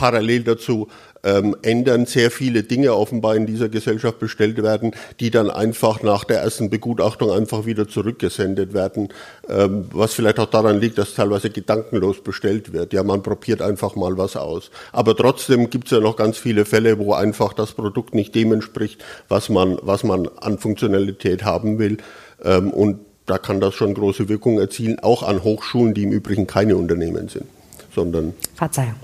parallel 0.00 0.44
dazu 0.44 0.88
ähm, 1.22 1.54
ändern. 1.60 2.06
Sehr 2.06 2.30
viele 2.30 2.62
Dinge 2.62 2.94
offenbar 2.94 3.36
in 3.36 3.44
dieser 3.44 3.68
Gesellschaft 3.68 4.18
bestellt 4.18 4.62
werden, 4.62 4.92
die 5.20 5.30
dann 5.30 5.50
einfach 5.50 6.02
nach 6.02 6.24
der 6.24 6.40
ersten 6.40 6.70
Begutachtung 6.70 7.30
einfach 7.30 7.66
wieder 7.66 7.86
zurückgesendet 7.86 8.72
werden, 8.72 9.10
ähm, 9.46 9.84
was 9.92 10.14
vielleicht 10.14 10.40
auch 10.40 10.48
daran 10.48 10.80
liegt, 10.80 10.96
dass 10.96 11.14
teilweise 11.14 11.50
gedankenlos 11.50 12.22
bestellt 12.22 12.72
wird. 12.72 12.94
Ja, 12.94 13.02
man 13.02 13.22
probiert 13.22 13.60
einfach 13.60 13.94
mal 13.94 14.16
was 14.16 14.36
aus. 14.36 14.70
Aber 14.92 15.14
trotzdem 15.14 15.68
gibt 15.68 15.84
es 15.84 15.90
ja 15.90 16.00
noch 16.00 16.16
ganz 16.16 16.38
viele 16.38 16.64
Fälle, 16.64 16.98
wo 16.98 17.12
einfach 17.12 17.52
das 17.52 17.72
Produkt 17.72 18.14
nicht 18.14 18.34
dem 18.34 18.54
entspricht, 18.54 19.04
was 19.28 19.50
man, 19.50 19.78
was 19.82 20.02
man 20.02 20.28
an 20.40 20.56
Funktionalität 20.56 21.44
haben 21.44 21.78
will. 21.78 21.98
Ähm, 22.42 22.70
und 22.70 23.00
da 23.30 23.38
kann 23.38 23.60
das 23.60 23.74
schon 23.74 23.94
große 23.94 24.28
Wirkung 24.28 24.58
erzielen, 24.58 24.98
auch 24.98 25.22
an 25.22 25.44
Hochschulen, 25.44 25.94
die 25.94 26.02
im 26.02 26.12
Übrigen 26.12 26.46
keine 26.46 26.76
Unternehmen 26.76 27.28
sind, 27.28 27.46
sondern 27.94 28.34
Verzeihung, 28.56 28.96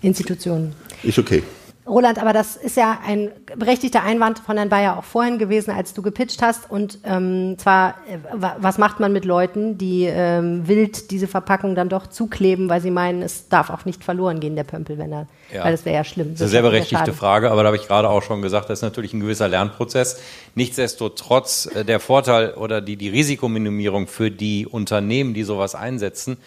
Institutionen. 0.00 0.72
Ist 1.02 1.18
okay. 1.18 1.42
Roland, 1.86 2.18
aber 2.18 2.32
das 2.32 2.56
ist 2.56 2.78
ja 2.78 2.98
ein 3.06 3.30
berechtigter 3.58 4.02
Einwand 4.02 4.38
von 4.38 4.56
Herrn 4.56 4.70
Bayer 4.70 4.98
auch 4.98 5.04
vorhin 5.04 5.38
gewesen, 5.38 5.70
als 5.70 5.92
du 5.92 6.00
gepitcht 6.00 6.40
hast. 6.40 6.70
Und 6.70 6.98
ähm, 7.04 7.56
zwar, 7.58 7.90
äh, 8.08 8.18
was 8.58 8.78
macht 8.78 9.00
man 9.00 9.12
mit 9.12 9.26
Leuten, 9.26 9.76
die 9.76 10.04
ähm, 10.04 10.66
wild 10.66 11.10
diese 11.10 11.28
Verpackung 11.28 11.74
dann 11.74 11.90
doch 11.90 12.06
zukleben, 12.06 12.70
weil 12.70 12.80
sie 12.80 12.90
meinen, 12.90 13.20
es 13.20 13.48
darf 13.50 13.68
auch 13.68 13.84
nicht 13.84 14.02
verloren 14.02 14.40
gehen, 14.40 14.56
der 14.56 14.64
Pömpel, 14.64 14.96
wenn 14.96 15.12
er, 15.12 15.26
ja. 15.52 15.62
weil 15.62 15.72
das 15.72 15.84
wäre 15.84 15.96
ja 15.96 16.04
schlimm. 16.04 16.30
Das 16.30 16.36
ist 16.36 16.40
eine 16.42 16.50
sehr 16.50 16.62
berechtigte 16.62 17.12
Frage, 17.12 17.50
aber 17.50 17.62
da 17.62 17.66
habe 17.66 17.76
ich 17.76 17.86
gerade 17.86 18.08
auch 18.08 18.22
schon 18.22 18.40
gesagt, 18.40 18.70
das 18.70 18.78
ist 18.78 18.82
natürlich 18.82 19.12
ein 19.12 19.20
gewisser 19.20 19.48
Lernprozess. 19.48 20.20
Nichtsdestotrotz 20.54 21.66
äh, 21.66 21.84
der 21.84 22.00
Vorteil 22.00 22.54
oder 22.54 22.80
die, 22.80 22.96
die 22.96 23.10
Risikominimierung 23.10 24.06
für 24.06 24.30
die 24.30 24.66
Unternehmen, 24.66 25.34
die 25.34 25.42
sowas 25.42 25.74
einsetzen, 25.74 26.38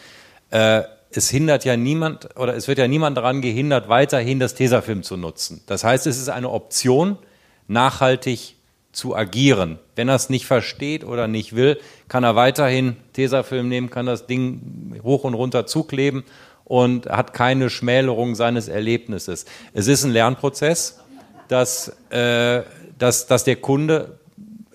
äh, 0.49 0.81
es 1.17 1.29
hindert 1.29 1.65
ja 1.65 1.75
niemand 1.75 2.29
oder 2.37 2.55
es 2.55 2.67
wird 2.67 2.77
ja 2.77 2.87
niemand 2.87 3.17
daran 3.17 3.41
gehindert, 3.41 3.89
weiterhin 3.89 4.39
das 4.39 4.53
Tesafilm 4.53 5.03
zu 5.03 5.17
nutzen. 5.17 5.61
Das 5.65 5.83
heißt, 5.83 6.07
es 6.07 6.17
ist 6.17 6.29
eine 6.29 6.49
Option, 6.49 7.17
nachhaltig 7.67 8.55
zu 8.91 9.15
agieren. 9.15 9.79
Wenn 9.95 10.09
er 10.09 10.15
es 10.15 10.29
nicht 10.29 10.45
versteht 10.45 11.03
oder 11.03 11.27
nicht 11.27 11.55
will, 11.55 11.79
kann 12.07 12.23
er 12.23 12.35
weiterhin 12.35 12.95
Tesafilm 13.13 13.67
nehmen, 13.67 13.89
kann 13.89 14.05
das 14.05 14.27
Ding 14.27 14.99
hoch 15.03 15.23
und 15.23 15.33
runter 15.33 15.65
zukleben 15.65 16.23
und 16.63 17.07
hat 17.07 17.33
keine 17.33 17.69
Schmälerung 17.69 18.35
seines 18.35 18.67
Erlebnisses. 18.67 19.45
Es 19.73 19.87
ist 19.87 20.03
ein 20.03 20.11
Lernprozess, 20.11 20.99
dass, 21.47 21.89
äh, 22.09 22.61
dass, 22.97 23.27
dass 23.27 23.43
der 23.43 23.57
Kunde 23.57 24.17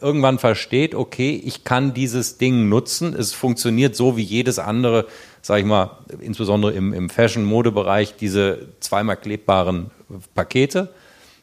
irgendwann 0.00 0.38
versteht, 0.38 0.94
okay, 0.94 1.40
ich 1.44 1.64
kann 1.64 1.94
dieses 1.94 2.36
Ding 2.38 2.68
nutzen. 2.68 3.14
Es 3.14 3.32
funktioniert 3.32 3.94
so 3.94 4.16
wie 4.16 4.22
jedes 4.22 4.58
andere, 4.58 5.06
sage 5.42 5.60
ich 5.60 5.66
mal, 5.66 5.90
insbesondere 6.20 6.72
im, 6.72 6.92
im 6.92 7.10
Fashion-Modebereich, 7.10 8.16
diese 8.16 8.68
zweimal 8.80 9.16
klebbaren 9.16 9.90
Pakete. 10.34 10.88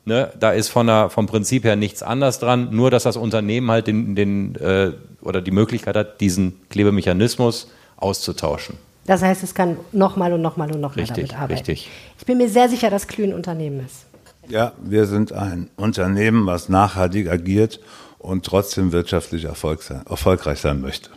Ne, 0.06 0.32
da 0.40 0.52
ist 0.52 0.70
von 0.70 0.88
der, 0.88 1.10
vom 1.10 1.28
Prinzip 1.28 1.66
her 1.66 1.76
nichts 1.76 2.02
anders 2.02 2.40
dran, 2.40 2.70
nur 2.72 2.90
dass 2.90 3.04
das 3.04 3.18
Unternehmen 3.18 3.70
halt 3.70 3.86
den, 3.86 4.16
den 4.16 4.56
äh, 4.56 4.94
oder 5.22 5.42
die 5.42 5.52
Möglichkeit 5.52 5.96
hat, 5.96 6.22
diesen 6.22 6.60
Klebemechanismus 6.70 7.70
auszutauschen. 7.98 8.78
Das 9.06 9.22
heißt, 9.22 9.44
es 9.44 9.54
kann 9.54 9.78
nochmal 9.92 10.34
und 10.34 10.42
nochmal 10.42 10.72
und 10.72 10.80
nochmal 10.80 11.06
damit 11.06 11.34
arbeiten. 11.34 11.54
Richtig. 11.54 11.90
Ich 12.18 12.26
bin 12.26 12.38
mir 12.38 12.50
sehr 12.50 12.70
sicher, 12.70 12.90
dass 12.90 13.08
Klü 13.08 13.24
ein 13.24 13.34
Unternehmen 13.34 13.86
ist. 13.86 14.06
Ja, 14.48 14.72
wir 14.82 15.06
sind 15.06 15.32
ein 15.34 15.70
Unternehmen, 15.76 16.46
was 16.46 16.70
nachhaltig 16.70 17.30
agiert 17.30 17.80
und 18.18 18.46
trotzdem 18.46 18.92
wirtschaftlich 18.92 19.46
erfolgreich 19.46 20.60
sein 20.60 20.82
möchte. 20.82 21.10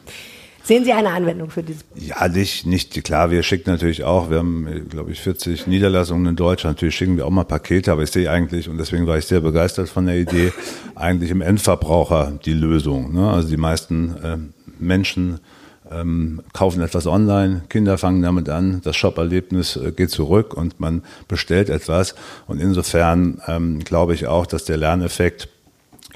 Sehen 0.64 0.85
Sie 0.85 0.92
eine 0.92 1.11
Anwendung 1.11 1.50
für 1.50 1.62
dieses? 1.62 1.85
Ja, 1.97 2.28
nicht, 2.28 2.66
nicht 2.66 3.02
klar. 3.04 3.31
Wir 3.31 3.42
schicken 3.42 3.71
natürlich 3.71 4.04
auch, 4.04 4.31
wir 4.31 4.38
haben, 4.38 4.88
glaube 4.88 5.11
ich, 5.11 5.21
40 5.21 5.66
Niederlassungen 5.66 6.26
in 6.26 6.37
Deutschland. 6.37 6.76
Natürlich 6.76 6.95
schicken 6.95 7.16
wir 7.16 7.26
auch 7.26 7.31
mal 7.31 7.45
Pakete, 7.45 7.90
aber 7.90 8.02
ich 8.02 8.11
sehe 8.11 8.31
eigentlich, 8.31 8.69
und 8.69 8.78
deswegen 8.78 9.07
war 9.07 9.19
ich 9.19 9.26
sehr 9.26 9.40
begeistert 9.40 9.88
von 9.88 10.07
der 10.07 10.16
Idee, 10.16 10.52
eigentlich 10.95 11.31
im 11.31 11.40
Endverbraucher 11.40 12.38
die 12.45 12.52
Lösung. 12.52 13.12
Ne? 13.12 13.28
Also 13.31 13.49
die 13.49 13.57
meisten 13.57 14.16
äh, 14.23 14.37
Menschen 14.78 15.40
ähm, 15.90 16.42
kaufen 16.52 16.81
etwas 16.81 17.07
online, 17.07 17.62
Kinder 17.69 17.99
fangen 17.99 18.23
damit 18.23 18.49
an, 18.49 18.81
das 18.85 18.97
Shop-Erlebnis 18.97 19.76
äh, 19.76 19.92
geht 19.92 20.11
zurück 20.11 20.54
und 20.54 20.81
man 20.81 21.02
bestellt 21.28 21.71
etwas. 21.71 22.14
Und 22.47 22.61
insofern 22.61 23.40
ähm, 23.47 23.81
glaube 23.81 24.14
ich 24.14 24.26
auch, 24.26 24.47
dass 24.47 24.64
der 24.64 24.76
Lerneffekt 24.76 25.49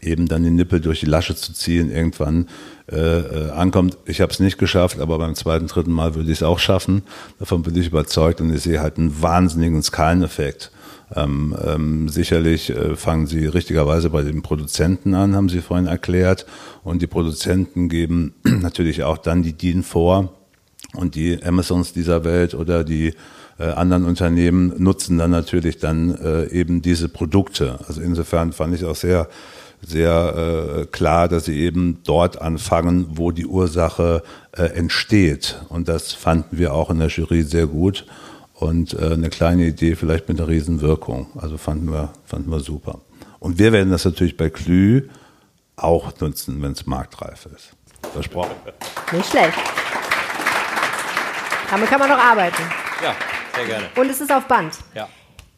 eben 0.07 0.29
dann 0.29 0.45
den 0.45 0.55
Nippel 0.55 0.81
durch 0.81 1.01
die 1.01 1.07
Lasche 1.07 1.35
zu 1.35 1.53
ziehen, 1.53 1.91
irgendwann 1.91 2.49
äh, 2.91 2.97
äh, 2.97 3.51
ankommt. 3.51 3.99
Ich 4.07 4.21
habe 4.21 4.33
es 4.33 4.41
nicht 4.41 4.59
geschafft, 4.59 5.01
aber 5.01 5.19
beim 5.19 5.35
zweiten, 5.35 5.67
dritten 5.67 5.93
Mal 5.93 6.15
würde 6.15 6.31
ich 6.31 6.39
es 6.39 6.43
auch 6.43 6.59
schaffen. 6.59 7.03
Davon 7.39 7.63
bin 7.63 7.77
ich 7.77 7.89
überzeugt 7.89 8.41
und 8.41 8.55
ich 8.55 8.63
sehe 8.63 8.81
halt 8.81 8.99
einen 8.99 9.21
wahnsinnigen 9.21 9.83
Skaleneffekt. 9.83 10.71
Ähm, 11.15 11.57
ähm, 11.65 12.09
sicherlich 12.09 12.71
äh, 12.71 12.97
fangen 12.97 13.27
Sie 13.27 13.47
richtigerweise 13.47 14.11
bei 14.11 14.23
den 14.23 14.43
Produzenten 14.43 15.15
an, 15.15 15.37
haben 15.37 15.49
Sie 15.49 15.61
vorhin 15.61 15.87
erklärt. 15.87 16.47
Und 16.83 17.03
die 17.03 17.07
Produzenten 17.07 17.89
geben 17.89 18.35
natürlich 18.45 19.03
auch 19.03 19.19
dann 19.19 19.43
die 19.43 19.53
DIN 19.53 19.83
vor. 19.83 20.33
Und 20.95 21.15
die 21.15 21.43
Amazons 21.45 21.93
dieser 21.93 22.25
Welt 22.25 22.55
oder 22.55 22.85
die 22.85 23.15
äh, 23.59 23.65
anderen 23.65 24.05
Unternehmen 24.05 24.73
nutzen 24.79 25.19
dann 25.19 25.31
natürlich 25.31 25.79
dann 25.79 26.15
äh, 26.17 26.47
eben 26.51 26.83
diese 26.83 27.09
Produkte. 27.09 27.79
Also 27.89 28.01
insofern 28.01 28.53
fand 28.53 28.75
ich 28.75 28.85
auch 28.85 28.97
sehr 28.97 29.29
sehr 29.83 30.83
äh, 30.83 30.87
klar, 30.87 31.29
dass 31.29 31.45
sie 31.45 31.59
eben 31.61 32.01
dort 32.05 32.41
anfangen, 32.41 33.07
wo 33.11 33.31
die 33.31 33.47
Ursache 33.47 34.23
äh, 34.53 34.63
entsteht. 34.63 35.61
Und 35.69 35.89
das 35.89 36.13
fanden 36.13 36.59
wir 36.59 36.75
auch 36.75 36.91
in 36.91 36.99
der 36.99 37.09
Jury 37.09 37.43
sehr 37.43 37.67
gut. 37.67 38.07
Und 38.55 38.95
äh, 38.95 39.13
eine 39.13 39.29
kleine 39.29 39.67
Idee 39.67 39.97
vielleicht 39.97 40.29
mit 40.29 40.41
einer 40.41 40.49
Riesenwirkung. 40.49 41.29
Also 41.37 41.59
fanden 41.59 41.93
wir, 41.93 42.11
fanden 42.25 42.51
wir 42.51 42.61
super. 42.61 43.01
Und 43.39 43.59
wir 43.59 43.73
werden 43.73 43.91
das 43.91 44.05
natürlich 44.05 44.37
bei 44.37 44.51
Klü 44.51 45.09
auch 45.77 46.19
nutzen, 46.21 46.63
wenn 46.63 46.73
es 46.73 46.87
marktreif 46.87 47.47
ist. 47.55 47.73
Versprochen. 48.13 48.53
Nicht 49.13 49.29
schlecht. 49.29 49.59
Damit 51.71 51.89
kann 51.89 51.99
man 52.01 52.09
noch 52.09 52.19
arbeiten. 52.19 52.63
Ja, 53.03 53.15
sehr 53.55 53.67
gerne. 53.67 53.87
Und 53.97 54.11
es 54.11 54.21
ist 54.21 54.33
auf 54.33 54.47
Band. 54.47 54.75
Ja. 54.95 55.09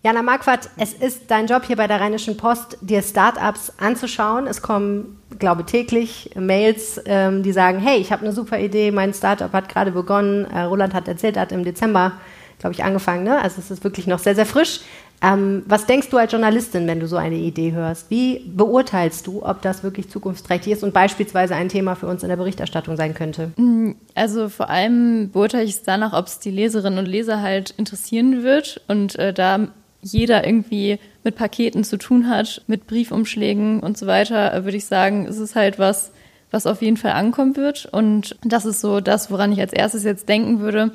Jana 0.05 0.23
Marquardt, 0.23 0.71
es 0.77 0.93
ist 0.93 1.23
dein 1.29 1.49
Job 1.49 1.65
hier 1.65 1.75
bei 1.75 1.89
der 1.89 2.01
Rheinischen 2.01 2.37
Post, 2.37 2.79
dir 2.81 3.03
Startups 3.03 3.73
anzuschauen. 3.79 4.47
Es 4.47 4.63
kommen, 4.63 5.21
glaube 5.41 5.67
täglich 5.67 6.31
Mails, 6.37 7.01
ähm, 7.05 7.43
die 7.43 7.51
sagen, 7.51 7.81
hey, 7.81 7.99
ich 7.99 8.13
habe 8.13 8.25
eine 8.25 8.33
super 8.33 8.61
Idee, 8.61 8.93
mein 8.93 9.13
Startup 9.13 9.53
hat 9.53 9.69
gerade 9.69 9.91
begonnen. 9.91 10.45
Äh, 10.45 10.61
Roland 10.61 10.95
hat 10.95 11.09
erzählt, 11.09 11.35
er 11.35 11.43
hat 11.43 11.53
im 11.53 11.65
Dezember, 11.65 12.13
glaube 12.61 12.75
ich, 12.75 12.85
angefangen. 12.85 13.25
Ne? 13.25 13.43
Also 13.43 13.57
es 13.59 13.73
ist 13.73 13.83
wirklich 13.83 14.07
noch 14.07 14.21
sehr, 14.21 14.37
sehr 14.37 14.47
frisch. 14.47 14.83
Ähm, 15.21 15.65
was 15.67 15.87
denkst 15.87 16.11
du 16.11 16.17
als 16.17 16.31
Journalistin, 16.31 16.87
wenn 16.87 17.01
du 17.01 17.09
so 17.09 17.17
eine 17.17 17.35
Idee 17.35 17.73
hörst? 17.73 18.09
Wie 18.09 18.39
beurteilst 18.55 19.27
du, 19.27 19.45
ob 19.45 19.63
das 19.63 19.83
wirklich 19.83 20.09
zukunftsträchtig 20.09 20.75
ist 20.75 20.85
und 20.85 20.95
beispielsweise 20.95 21.57
ein 21.57 21.69
Thema 21.69 21.97
für 21.97 22.07
uns 22.07 22.23
in 22.23 22.29
der 22.29 22.37
Berichterstattung 22.37 22.97
sein 22.97 23.15
könnte? 23.15 23.51
Mm, 23.57 23.95
also 24.15 24.49
vor 24.49 24.71
allem 24.71 25.33
beurteile 25.33 25.65
ich 25.65 25.73
es 25.73 25.83
danach, 25.83 26.13
ob 26.13 26.29
es 26.29 26.39
die 26.39 26.53
Leserinnen 26.53 27.01
und 27.01 27.07
Leser 27.07 27.43
halt 27.43 27.71
interessieren 27.71 28.45
wird 28.45 28.81
und 28.87 29.17
äh, 29.17 29.33
da 29.33 29.67
jeder 30.13 30.47
irgendwie 30.47 30.99
mit 31.25 31.37
Paketen 31.37 31.85
zu 31.85 31.97
tun 31.97 32.29
hat, 32.29 32.63
mit 32.67 32.87
Briefumschlägen 32.87 33.81
und 33.81 33.99
so 33.99 34.07
weiter, 34.07 34.53
äh, 34.53 34.65
würde 34.65 34.77
ich 34.77 34.87
sagen, 34.87 35.27
ist 35.27 35.39
es 35.39 35.55
halt 35.55 35.79
was, 35.79 36.13
was 36.51 36.67
auf 36.67 36.83
jeden 36.83 36.97
Fall 36.97 37.13
ankommen 37.13 37.57
wird. 37.57 37.87
Und 37.87 38.37
das 38.43 38.65
ist 38.65 38.81
so 38.81 39.01
das, 39.01 39.31
woran 39.31 39.53
ich 39.53 39.61
als 39.61 39.73
erstes 39.73 40.05
jetzt 40.05 40.29
denken 40.29 40.61
würde. 40.61 40.93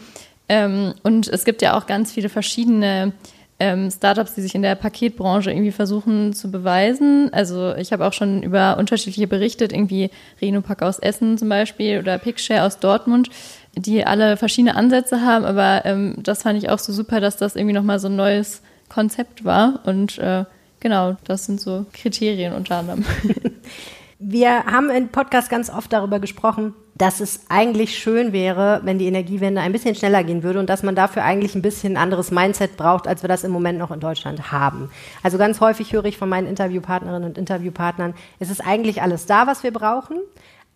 Ähm, 0.50 0.94
und 1.04 1.28
es 1.28 1.46
gibt 1.46 1.62
ja 1.62 1.78
auch 1.78 1.86
ganz 1.86 2.12
viele 2.12 2.30
verschiedene 2.30 3.14
ähm, 3.60 3.90
Startups, 3.92 4.36
die 4.36 4.42
sich 4.42 4.56
in 4.56 4.62
der 4.62 4.76
Paketbranche 4.76 5.52
irgendwie 5.52 5.72
versuchen 5.72 6.34
zu 6.34 6.52
beweisen. 6.52 7.30
Also 7.32 7.76
ich 7.76 7.94
habe 7.94 8.06
auch 8.06 8.14
schon 8.14 8.44
über 8.44 8.78
unterschiedliche 8.78 9.28
berichtet, 9.28 9.72
irgendwie 9.72 10.10
Renopack 10.42 10.82
aus 10.82 11.00
Essen 11.00 11.38
zum 11.38 11.50
Beispiel 11.50 12.00
oder 12.00 12.18
Pickshare 12.18 12.64
aus 12.64 12.80
Dortmund, 12.80 13.30
die 13.76 14.06
alle 14.06 14.38
verschiedene 14.38 14.76
Ansätze 14.76 15.22
haben. 15.22 15.46
Aber 15.46 15.86
ähm, 15.86 16.16
das 16.18 16.44
fand 16.44 16.58
ich 16.58 16.70
auch 16.70 16.80
so 16.80 16.92
super, 16.92 17.22
dass 17.22 17.38
das 17.38 17.56
irgendwie 17.56 17.76
nochmal 17.76 18.00
so 18.00 18.08
ein 18.08 18.16
neues 18.16 18.62
Konzept 18.94 19.44
war. 19.44 19.80
Und 19.86 20.18
äh, 20.20 20.46
genau, 20.80 21.18
das 21.26 21.46
sind 21.46 21.60
so 21.60 21.86
Kriterien 21.94 22.54
unter 22.54 22.78
anderem. 22.78 23.04
Wir 24.20 24.64
haben 24.66 24.90
im 24.90 25.10
Podcast 25.10 25.50
ganz 25.50 25.70
oft 25.70 25.92
darüber 25.92 26.20
gesprochen, 26.20 26.74
dass 26.96 27.20
es 27.20 27.42
eigentlich 27.50 27.98
schön 27.98 28.32
wäre, 28.32 28.80
wenn 28.84 29.00
die 29.00 29.08
Energiewende 29.08 29.60
ein 29.60 29.72
bisschen 29.72 29.96
schneller 29.96 30.24
gehen 30.24 30.44
würde 30.44 30.60
und 30.60 30.70
dass 30.70 30.84
man 30.84 30.96
dafür 30.96 31.24
eigentlich 31.24 31.56
ein 31.56 31.62
bisschen 31.62 31.98
anderes 31.98 32.32
Mindset 32.32 32.78
braucht, 32.78 33.08
als 33.08 33.24
wir 33.24 33.28
das 33.28 33.44
im 33.44 33.52
Moment 33.52 33.80
noch 33.80 33.92
in 33.92 34.00
Deutschland 34.00 34.52
haben. 34.52 34.92
Also 35.24 35.38
ganz 35.38 35.60
häufig 35.60 35.92
höre 35.92 36.06
ich 36.06 36.18
von 36.18 36.30
meinen 36.30 36.48
Interviewpartnerinnen 36.48 37.28
und 37.28 37.38
Interviewpartnern, 37.38 38.14
es 38.40 38.50
ist 38.50 38.66
eigentlich 38.66 39.02
alles 39.02 39.26
da, 39.26 39.48
was 39.48 39.64
wir 39.64 39.74
brauchen. 39.74 40.18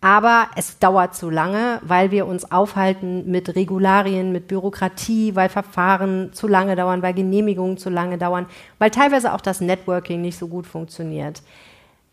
Aber 0.00 0.46
es 0.54 0.78
dauert 0.78 1.16
zu 1.16 1.28
lange, 1.28 1.80
weil 1.82 2.12
wir 2.12 2.26
uns 2.26 2.52
aufhalten 2.52 3.28
mit 3.28 3.56
Regularien, 3.56 4.30
mit 4.30 4.46
Bürokratie, 4.46 5.34
weil 5.34 5.48
Verfahren 5.48 6.32
zu 6.32 6.46
lange 6.46 6.76
dauern, 6.76 7.02
weil 7.02 7.14
Genehmigungen 7.14 7.78
zu 7.78 7.90
lange 7.90 8.16
dauern, 8.16 8.46
weil 8.78 8.90
teilweise 8.90 9.32
auch 9.32 9.40
das 9.40 9.60
Networking 9.60 10.20
nicht 10.20 10.38
so 10.38 10.46
gut 10.46 10.66
funktioniert. 10.66 11.42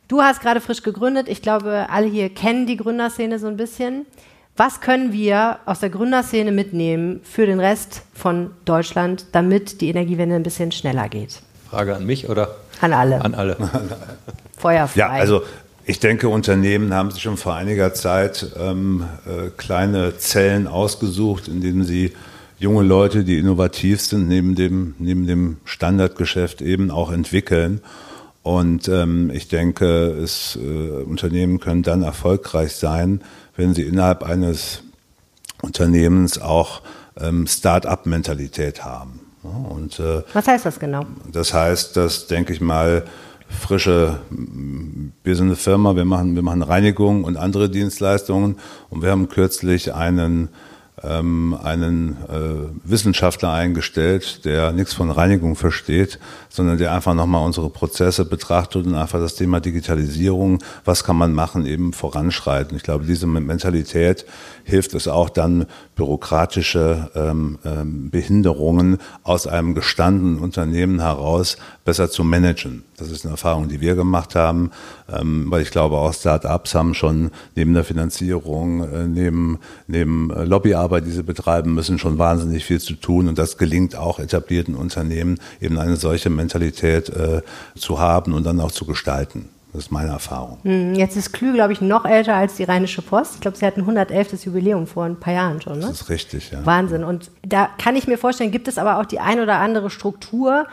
Du 0.08 0.22
hast 0.22 0.42
gerade 0.42 0.62
frisch 0.62 0.82
gegründet. 0.82 1.28
Ich 1.28 1.44
glaube, 1.44 1.88
alle 1.90 2.08
hier 2.08 2.30
kennen 2.30 2.66
die 2.66 2.78
Gründerszene 2.78 3.38
so 3.38 3.48
ein 3.48 3.58
bisschen. 3.58 4.06
Was 4.58 4.80
können 4.80 5.12
wir 5.12 5.60
aus 5.66 5.82
der 5.82 5.90
Gründerszene 5.90 6.52
mitnehmen 6.52 7.20
für 7.24 7.46
den 7.46 7.60
Rest 7.60 8.04
von 8.14 8.52
Deutschland, 8.66 9.28
damit 9.34 9.82
die 9.82 9.90
Energiewende 9.90 10.36
ein 10.36 10.44
bisschen 10.44 10.72
schneller 10.72 11.10
geht? 11.10 11.42
Frage 11.70 11.96
an 11.96 12.06
mich 12.06 12.30
oder? 12.30 12.56
An 12.82 12.94
alle. 12.94 13.22
An 13.22 13.36
alle. 13.36 13.58
Feuerfrei. 14.58 15.00
Ja, 15.00 15.10
also 15.10 15.42
ich 15.86 16.00
denke, 16.00 16.30
Unternehmen 16.30 16.94
haben 16.94 17.12
sich 17.12 17.22
schon 17.22 17.38
vor 17.38 17.54
einiger 17.54 17.94
Zeit 17.94 18.54
ähm, 18.60 19.06
äh, 19.26 19.50
kleine 19.56 20.18
Zellen 20.18 20.68
ausgesucht, 20.68 21.48
in 21.48 21.62
denen 21.62 21.84
sie 21.84 22.14
junge 22.58 22.84
Leute, 22.84 23.24
die 23.24 23.38
innovativ 23.38 24.02
sind, 24.02 24.28
neben 24.28 24.56
dem, 24.56 24.96
neben 24.98 25.28
dem 25.28 25.58
Standardgeschäft 25.66 26.62
eben 26.62 26.90
auch 26.90 27.12
entwickeln. 27.12 27.82
Und 28.42 28.88
ähm, 28.88 29.32
ich 29.34 29.48
denke, 29.48 29.86
es, 30.12 30.58
äh, 30.62 31.04
Unternehmen 31.04 31.60
können 31.60 31.84
dann 31.84 32.02
erfolgreich 32.02 32.76
sein, 32.76 33.22
wenn 33.56 33.74
sie 33.74 33.84
innerhalb 33.84 34.24
eines 34.24 34.84
Unternehmens 35.62 36.40
auch 36.40 36.82
ähm, 37.20 37.48
Start-up-Mentalität 37.48 38.84
haben. 38.84 39.20
Und, 39.44 40.00
äh, 40.00 40.24
Was 40.34 40.48
heißt 40.48 40.66
das 40.66 40.80
genau? 40.80 41.06
Das 41.32 41.54
heißt, 41.54 41.96
dass, 41.98 42.28
denke 42.28 42.54
ich 42.54 42.62
mal, 42.62 43.06
frische, 43.48 44.20
wir 45.24 45.36
sind 45.36 45.48
eine 45.48 45.56
Firma, 45.56 45.96
wir 45.96 46.06
machen, 46.06 46.36
wir 46.36 46.42
machen 46.42 46.62
Reinigung 46.62 47.24
und 47.24 47.38
andere 47.38 47.70
Dienstleistungen. 47.70 48.58
Und 48.90 49.02
wir 49.02 49.12
haben 49.12 49.30
kürzlich 49.30 49.94
einen 49.94 50.50
ähm, 51.04 51.58
einen 51.62 52.18
äh, 52.30 52.90
Wissenschaftler 52.90 53.52
eingestellt, 53.52 54.46
der 54.46 54.72
nichts 54.72 54.94
von 54.94 55.12
Reinigung 55.12 55.56
versteht, 55.56 56.20
sondern 56.50 56.78
der 56.78 56.94
einfach 56.94 57.14
nochmal 57.14 57.46
unsere 57.46 57.70
Prozesse 57.70 58.26
betrachtet 58.26 58.86
und 58.86 58.96
einfach 58.96 59.20
das 59.20 59.36
Thema 59.36 59.60
Digitalisierung, 59.60 60.64
was 60.86 61.04
kann 61.04 61.18
man 61.18 61.34
machen, 61.34 61.66
eben 61.66 61.92
voranschreiten. 61.92 62.78
Ich 62.78 62.84
glaube, 62.84 63.06
diese 63.06 63.28
Mentalität 63.28 64.26
hilft 64.64 64.94
es 64.94 65.08
auch 65.08 65.30
dann, 65.30 65.66
bürokratische 65.96 67.10
ähm, 67.16 67.60
ähm, 67.66 68.10
Behinderungen 68.10 68.98
aus 69.24 69.48
einem 69.48 69.76
gestandenen 69.76 70.40
Unternehmen 70.40 71.00
heraus 71.00 71.58
besser 71.86 72.10
zu 72.10 72.24
managen. 72.24 72.84
Das 72.98 73.12
ist 73.12 73.26
eine 73.26 73.34
Erfahrung, 73.34 73.68
die 73.68 73.80
wir 73.82 73.96
gemacht 73.96 74.36
haben, 74.36 74.72
ähm, 75.12 75.46
weil 75.50 75.62
ich 75.62 75.72
glaube, 75.72 75.98
auch 75.98 76.14
Start-ups 76.14 76.74
haben 76.74 76.94
schon 76.94 77.32
neben 77.56 77.74
der 77.74 77.84
Finanzierung, 77.84 78.84
äh, 78.84 79.08
neben, 79.08 79.60
neben 79.88 80.32
äh, 80.32 80.44
Lobbyarbeit, 80.86 81.06
die 81.06 81.12
sie 81.12 81.24
betreiben 81.24 81.74
müssen, 81.74 82.00
schon 82.00 82.18
wahnsinnig 82.18 82.66
viel 82.66 82.80
zu 82.80 82.94
tun. 82.94 83.28
Und 83.28 83.38
das 83.38 83.58
gelingt 83.58 83.96
auch 83.96 84.20
etablierten 84.20 84.76
Unternehmen, 84.76 85.40
eben 85.60 85.78
eine 85.78 85.96
solche 85.96 86.30
Mentalität 86.30 87.10
äh, 87.10 87.42
zu 87.76 88.00
haben 88.00 88.34
und 88.34 88.46
dann 88.46 88.60
auch 88.60 88.72
zu 88.72 88.86
gestalten. 88.86 89.50
Das 89.74 89.86
ist 89.86 89.92
meine 89.92 90.12
Erfahrung. 90.12 90.60
Hm, 90.64 90.96
jetzt 90.96 91.18
ist 91.18 91.34
Klü, 91.34 91.54
glaube 91.54 91.74
ich, 91.74 91.82
noch 91.82 92.06
älter 92.06 92.36
als 92.36 92.56
die 92.56 92.64
Rheinische 92.64 93.02
Post. 93.02 93.36
Ich 93.36 93.42
glaube, 93.42 93.58
sie 93.58 93.66
hatten 93.66 93.82
111. 93.82 94.46
Jubiläum 94.46 94.88
vor 94.88 95.04
ein 95.04 95.20
paar 95.20 95.34
Jahren 95.34 95.62
schon. 95.62 95.80
Ne? 95.80 95.88
Das 95.88 96.02
ist 96.02 96.10
richtig, 96.10 96.52
ja. 96.52 96.66
Wahnsinn. 96.66 97.04
Und 97.04 97.30
da 97.46 97.70
kann 97.78 97.98
ich 97.98 98.08
mir 98.08 98.18
vorstellen, 98.18 98.52
gibt 98.52 98.70
es 98.70 98.78
aber 98.78 99.00
auch 99.00 99.06
die 99.06 99.20
ein 99.20 99.42
oder 99.42 99.60
andere 99.60 99.90
Struktur, 99.90 100.66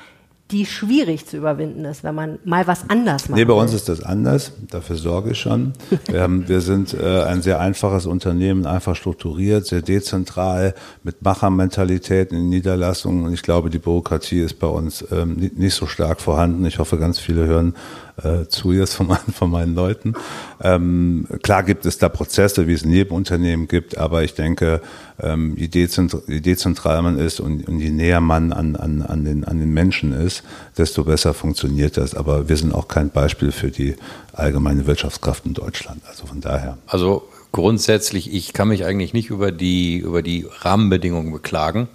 die 0.53 0.67
schwierig 0.67 1.27
zu 1.27 1.39
überwinden 1.39 1.85
ist, 1.87 2.05
wenn 2.05 2.15
man 2.15 2.39
mal 2.45 2.67
was 2.67 2.89
anders 2.89 3.29
macht. 3.29 3.39
Nee, 3.39 3.45
bei 3.45 3.55
uns 3.55 3.73
ist 3.73 3.89
das 3.89 4.03
anders. 4.03 4.53
Dafür 4.71 4.97
sorge 4.97 5.31
ich 5.31 5.41
schon. 5.41 5.73
Wir, 6.07 6.21
haben, 6.21 6.47
wir 6.49 6.61
sind 6.61 6.95
äh, 6.95 7.23
ein 7.23 7.41
sehr 7.41 7.59
einfaches 7.59 8.07
Unternehmen, 8.07 8.67
einfach 8.67 8.95
strukturiert, 8.95 9.67
sehr 9.67 9.81
dezentral, 9.81 10.75
mit 11.03 11.23
Machermentalität 11.23 12.33
in 12.33 12.51
Niederlassungen. 12.51 13.25
Und 13.25 13.33
ich 13.33 13.43
glaube, 13.43 13.71
die 13.71 13.79
Bürokratie 13.79 14.41
ist 14.41 14.59
bei 14.59 14.67
uns 14.67 15.05
ähm, 15.11 15.51
nicht 15.57 15.75
so 15.75 15.87
stark 15.87 16.21
vorhanden. 16.21 16.67
Ich 16.67 16.79
hoffe, 16.79 16.99
ganz 16.99 17.19
viele 17.19 17.47
hören 17.47 17.75
äh, 18.23 18.47
zu 18.47 18.73
jetzt 18.73 18.95
von 18.95 19.07
meinen, 19.07 19.33
von 19.33 19.51
meinen 19.51 19.75
Leuten. 19.75 20.15
Ähm, 20.63 21.27
klar 21.43 21.63
gibt 21.63 21.87
es 21.87 21.99
da 21.99 22.09
Prozesse, 22.09 22.67
wie 22.67 22.75
es 22.75 22.83
in 22.83 22.91
jedem 22.91 23.13
Unternehmen 23.13 23.69
gibt, 23.69 23.97
aber 23.99 24.23
ich 24.23 24.35
denke, 24.35 24.81
ähm, 25.21 25.55
je, 25.57 25.69
dezentral, 25.69 26.23
je 26.27 26.41
dezentraler 26.41 27.03
man 27.03 27.19
ist 27.19 27.41
und, 27.41 27.67
und 27.69 27.81
je 27.81 27.91
näher 27.91 28.21
man 28.21 28.53
an, 28.53 28.77
an, 28.77 29.03
an, 29.03 29.25
den, 29.25 29.45
an 29.45 29.59
den 29.59 29.73
Menschen 29.73 30.13
ist, 30.13 30.43
desto 30.77 31.05
besser 31.05 31.35
funktioniert 31.35 31.97
das. 31.97 32.15
Aber 32.15 32.49
wir 32.49 32.57
sind 32.57 32.75
auch 32.75 32.89
kein 32.89 33.11
Beispiel 33.11 33.53
für 33.53 33.71
die 33.71 33.97
allgemeine 34.33 34.87
Wirtschaftskraft 34.87 35.47
in 35.47 35.55
Deutschland. 35.55 36.03
Also 36.09 36.27
von 36.27 36.41
daher. 36.41 36.79
Also 36.87 37.29
grundsätzlich, 37.53 38.33
ich 38.33 38.53
kann 38.53 38.69
mich 38.69 38.85
eigentlich 38.85 39.13
nicht 39.13 39.31
über 39.31 39.53
die, 39.53 39.99
über 39.99 40.23
die 40.23 40.47
Rahmenbedingungen 40.61 41.33
beklagen. 41.33 41.89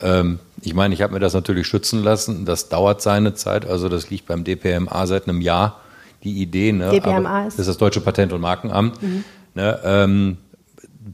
Ähm, 0.00 0.38
ich 0.64 0.74
meine, 0.74 0.94
ich 0.94 1.02
habe 1.02 1.12
mir 1.12 1.20
das 1.20 1.34
natürlich 1.34 1.66
schützen 1.66 2.02
lassen. 2.02 2.44
Das 2.44 2.68
dauert 2.68 3.02
seine 3.02 3.34
Zeit. 3.34 3.66
Also 3.66 3.88
das 3.88 4.10
liegt 4.10 4.26
beim 4.26 4.44
DPMA 4.44 5.06
seit 5.06 5.28
einem 5.28 5.40
Jahr. 5.40 5.80
Die 6.22 6.40
Idee, 6.40 6.72
ne? 6.72 6.90
DPMA 6.90 7.46
ist? 7.46 7.58
Das 7.58 7.66
ist 7.66 7.68
das 7.68 7.78
Deutsche 7.78 8.00
Patent- 8.00 8.32
und 8.32 8.40
Markenamt. 8.40 9.02
Mhm. 9.02 9.24
Ne, 9.54 9.78
ähm, 9.84 10.36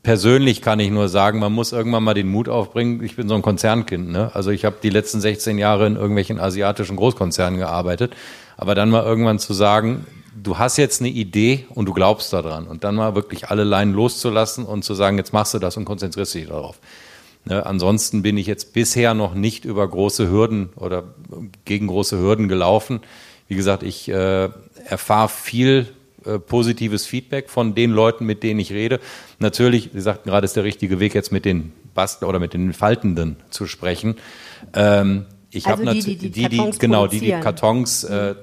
persönlich 0.02 0.62
kann 0.62 0.80
ich 0.80 0.90
nur 0.90 1.08
sagen, 1.08 1.40
man 1.40 1.52
muss 1.52 1.72
irgendwann 1.72 2.04
mal 2.04 2.14
den 2.14 2.28
Mut 2.28 2.48
aufbringen. 2.48 3.02
Ich 3.02 3.16
bin 3.16 3.28
so 3.28 3.34
ein 3.34 3.42
Konzernkind. 3.42 4.10
Ne? 4.10 4.30
Also 4.34 4.50
ich 4.50 4.64
habe 4.64 4.76
die 4.82 4.90
letzten 4.90 5.20
16 5.20 5.58
Jahre 5.58 5.86
in 5.86 5.96
irgendwelchen 5.96 6.38
asiatischen 6.38 6.96
Großkonzernen 6.96 7.58
gearbeitet. 7.58 8.14
Aber 8.56 8.74
dann 8.74 8.88
mal 8.88 9.04
irgendwann 9.04 9.38
zu 9.38 9.52
sagen, 9.52 10.06
du 10.40 10.58
hast 10.58 10.76
jetzt 10.76 11.00
eine 11.00 11.10
Idee 11.10 11.66
und 11.70 11.86
du 11.86 11.92
glaubst 11.92 12.32
daran 12.32 12.66
und 12.66 12.84
dann 12.84 12.94
mal 12.94 13.14
wirklich 13.14 13.50
alle 13.50 13.64
Leinen 13.64 13.92
loszulassen 13.92 14.64
und 14.64 14.84
zu 14.84 14.94
sagen, 14.94 15.18
jetzt 15.18 15.32
machst 15.32 15.54
du 15.54 15.58
das 15.58 15.76
und 15.76 15.84
konzentrierst 15.84 16.34
dich 16.34 16.46
darauf. 16.48 16.78
Ne, 17.44 17.64
ansonsten 17.64 18.22
bin 18.22 18.36
ich 18.36 18.46
jetzt 18.46 18.72
bisher 18.72 19.14
noch 19.14 19.34
nicht 19.34 19.64
über 19.64 19.86
große 19.88 20.30
Hürden 20.30 20.70
oder 20.76 21.14
gegen 21.64 21.86
große 21.86 22.18
Hürden 22.18 22.48
gelaufen. 22.48 23.00
Wie 23.48 23.56
gesagt, 23.56 23.82
ich 23.82 24.08
äh, 24.08 24.50
erfahre 24.84 25.28
viel 25.28 25.86
äh, 26.24 26.38
positives 26.38 27.06
Feedback 27.06 27.48
von 27.48 27.74
den 27.74 27.92
Leuten, 27.92 28.26
mit 28.26 28.42
denen 28.42 28.60
ich 28.60 28.72
rede. 28.72 29.00
Natürlich, 29.38 29.90
Sie 29.92 30.00
sagten 30.00 30.28
gerade, 30.28 30.44
ist 30.44 30.54
der 30.54 30.64
richtige 30.64 31.00
Weg, 31.00 31.14
jetzt 31.14 31.32
mit 31.32 31.46
den 31.46 31.72
Basteln 31.94 32.28
oder 32.28 32.38
mit 32.38 32.52
den 32.52 32.74
Faltenden 32.74 33.36
zu 33.48 33.66
sprechen. 33.66 34.16
Ähm, 34.74 35.24
ich 35.50 35.66
also 35.66 35.86
habe 35.86 35.94
die, 35.94 36.16
die, 36.16 36.30
die, 36.30 36.48
die, 36.48 36.70
genau, 36.78 37.06
die 37.06 37.20
die 37.20 37.30
Kartons 37.30 38.04
äh, 38.04 38.34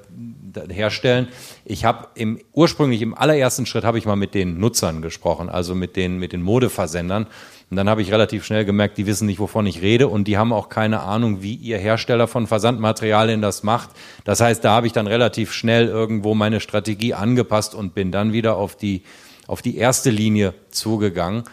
herstellen. 0.69 1.27
Ich 1.65 1.85
habe 1.85 2.07
im 2.15 2.39
ursprünglich 2.53 3.01
im 3.01 3.13
allerersten 3.13 3.65
Schritt 3.65 3.83
habe 3.83 3.97
ich 3.97 4.05
mal 4.05 4.15
mit 4.15 4.33
den 4.33 4.59
Nutzern 4.59 5.01
gesprochen, 5.01 5.49
also 5.49 5.75
mit 5.75 5.95
den 5.95 6.17
mit 6.17 6.33
den 6.33 6.41
Modeversendern 6.41 7.27
und 7.69 7.75
dann 7.75 7.89
habe 7.89 8.01
ich 8.01 8.11
relativ 8.11 8.45
schnell 8.45 8.63
gemerkt, 8.63 8.97
die 8.97 9.05
wissen 9.05 9.25
nicht, 9.25 9.39
wovon 9.39 9.65
ich 9.65 9.81
rede 9.81 10.07
und 10.07 10.25
die 10.25 10.37
haben 10.37 10.53
auch 10.53 10.69
keine 10.69 11.01
Ahnung, 11.01 11.41
wie 11.41 11.53
ihr 11.53 11.77
Hersteller 11.77 12.27
von 12.27 12.47
Versandmaterialien 12.47 13.41
das 13.41 13.63
macht. 13.63 13.89
Das 14.23 14.39
heißt, 14.39 14.63
da 14.63 14.71
habe 14.71 14.87
ich 14.87 14.93
dann 14.93 15.05
relativ 15.05 15.51
schnell 15.51 15.87
irgendwo 15.87 16.33
meine 16.33 16.61
Strategie 16.61 17.13
angepasst 17.13 17.75
und 17.75 17.93
bin 17.93 18.11
dann 18.11 18.31
wieder 18.31 18.55
auf 18.55 18.77
die, 18.77 19.03
auf 19.47 19.61
die 19.61 19.75
erste 19.75 20.09
Linie 20.11 20.53
zugegangen. 20.71 21.43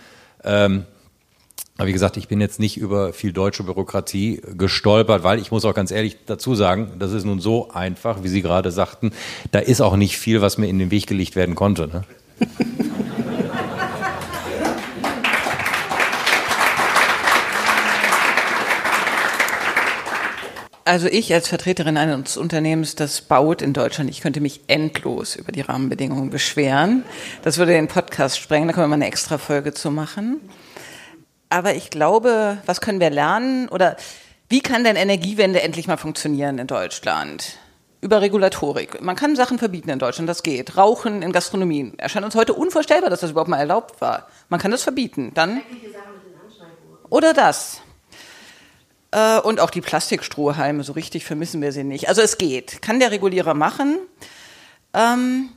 Ähm, 0.44 0.85
aber 1.77 1.88
wie 1.88 1.92
gesagt, 1.92 2.16
ich 2.16 2.29
bin 2.29 2.40
jetzt 2.40 2.61
nicht 2.61 2.77
über 2.77 3.12
viel 3.12 3.33
deutsche 3.33 3.64
Bürokratie 3.64 4.40
gestolpert, 4.57 5.24
weil 5.24 5.40
ich 5.40 5.50
muss 5.50 5.64
auch 5.64 5.74
ganz 5.74 5.90
ehrlich 5.90 6.18
dazu 6.27 6.55
sagen, 6.55 6.92
das 7.00 7.12
ist 7.12 7.24
nun 7.24 7.40
so 7.40 7.70
einfach, 7.70 8.22
wie 8.22 8.29
Sie 8.29 8.42
gerade 8.42 8.70
sagten, 8.70 9.11
da 9.50 9.59
ist 9.59 9.81
auch 9.81 9.96
nicht 9.96 10.16
viel, 10.16 10.40
was 10.40 10.59
mir 10.59 10.68
in 10.68 10.79
den 10.79 10.92
Weg 10.92 11.09
gelegt 11.09 11.35
werden 11.35 11.57
konnte. 11.57 11.88
Ne? 11.88 12.05
Also 20.87 21.07
ich 21.07 21.33
als 21.33 21.49
Vertreterin 21.49 21.97
eines 21.97 22.37
Unternehmens, 22.37 22.94
das 22.94 23.23
baut 23.23 23.62
in 23.62 23.73
Deutschland, 23.73 24.11
ich 24.11 24.20
könnte 24.20 24.42
mich 24.42 24.61
endlos 24.66 25.35
über 25.35 25.51
die 25.51 25.62
Rahmenbedingungen 25.62 26.29
beschweren. 26.29 27.05
Das 27.42 27.57
würde 27.57 27.73
den 27.73 27.88
Podcast 27.88 28.38
sprengen, 28.38 28.68
da 28.68 28.75
können 28.75 28.85
wir 28.85 28.88
mal 28.88 28.97
eine 28.97 29.07
extra 29.07 29.38
Folge 29.38 29.73
zu 29.73 29.90
machen. 29.90 30.42
Aber 31.49 31.75
ich 31.75 31.88
glaube, 31.88 32.59
was 32.66 32.83
können 32.83 33.01
wir 33.01 33.09
lernen 33.09 33.70
oder 33.70 33.97
wie 34.51 34.61
kann 34.61 34.85
denn 34.85 34.97
Energiewende 34.97 35.62
endlich 35.62 35.87
mal 35.87 35.97
funktionieren 35.97 36.59
in 36.59 36.66
Deutschland? 36.66 37.57
Über 38.03 38.20
Regulatorik. 38.20 39.01
Man 39.01 39.16
kann 39.16 39.37
Sachen 39.37 39.59
verbieten 39.59 39.88
in 39.88 39.99
Deutschland, 39.99 40.29
das 40.29 40.42
geht. 40.42 40.77
Rauchen 40.77 41.23
in 41.23 41.33
Gastronomien. 41.33 41.99
Erscheint 41.99 42.27
uns 42.27 42.35
heute 42.35 42.53
unvorstellbar, 42.53 43.09
dass 43.09 43.20
das 43.20 43.31
überhaupt 43.31 43.49
mal 43.49 43.59
erlaubt 43.59 44.03
war. 44.03 44.29
Man 44.51 44.61
kann 44.61 44.70
das 44.70 44.83
verbieten. 44.83 45.33
Dann 45.33 45.62
oder 47.09 47.33
das. 47.33 47.81
Äh, 49.14 49.38
und 49.40 49.61
auch 49.61 49.70
die 49.70 49.81
Plastikstrohhalme, 49.81 50.83
so 50.83 50.92
richtig 50.92 51.24
vermissen 51.24 51.62
wir 51.62 51.70
sie 51.70 51.85
nicht. 51.85 52.09
Also 52.09 52.20
es 52.20 52.37
geht. 52.37 52.83
Kann 52.83 52.98
der 52.98 53.12
Regulierer 53.12 53.55
machen. 53.55 53.98
Ähm, 54.92 55.50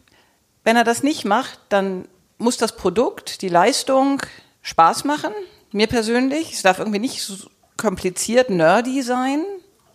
wenn 0.63 0.75
er 0.75 0.83
das 0.83 1.01
nicht 1.01 1.25
macht, 1.25 1.59
dann 1.69 2.07
muss 2.37 2.57
das 2.57 2.75
Produkt, 2.75 3.41
die 3.41 3.49
Leistung 3.49 4.21
Spaß 4.61 5.05
machen. 5.05 5.31
Mir 5.71 5.87
persönlich. 5.87 6.53
Es 6.53 6.61
darf 6.61 6.77
irgendwie 6.77 6.99
nicht 6.99 7.23
so 7.23 7.49
kompliziert, 7.77 8.51
nerdy 8.51 9.01
sein. 9.01 9.43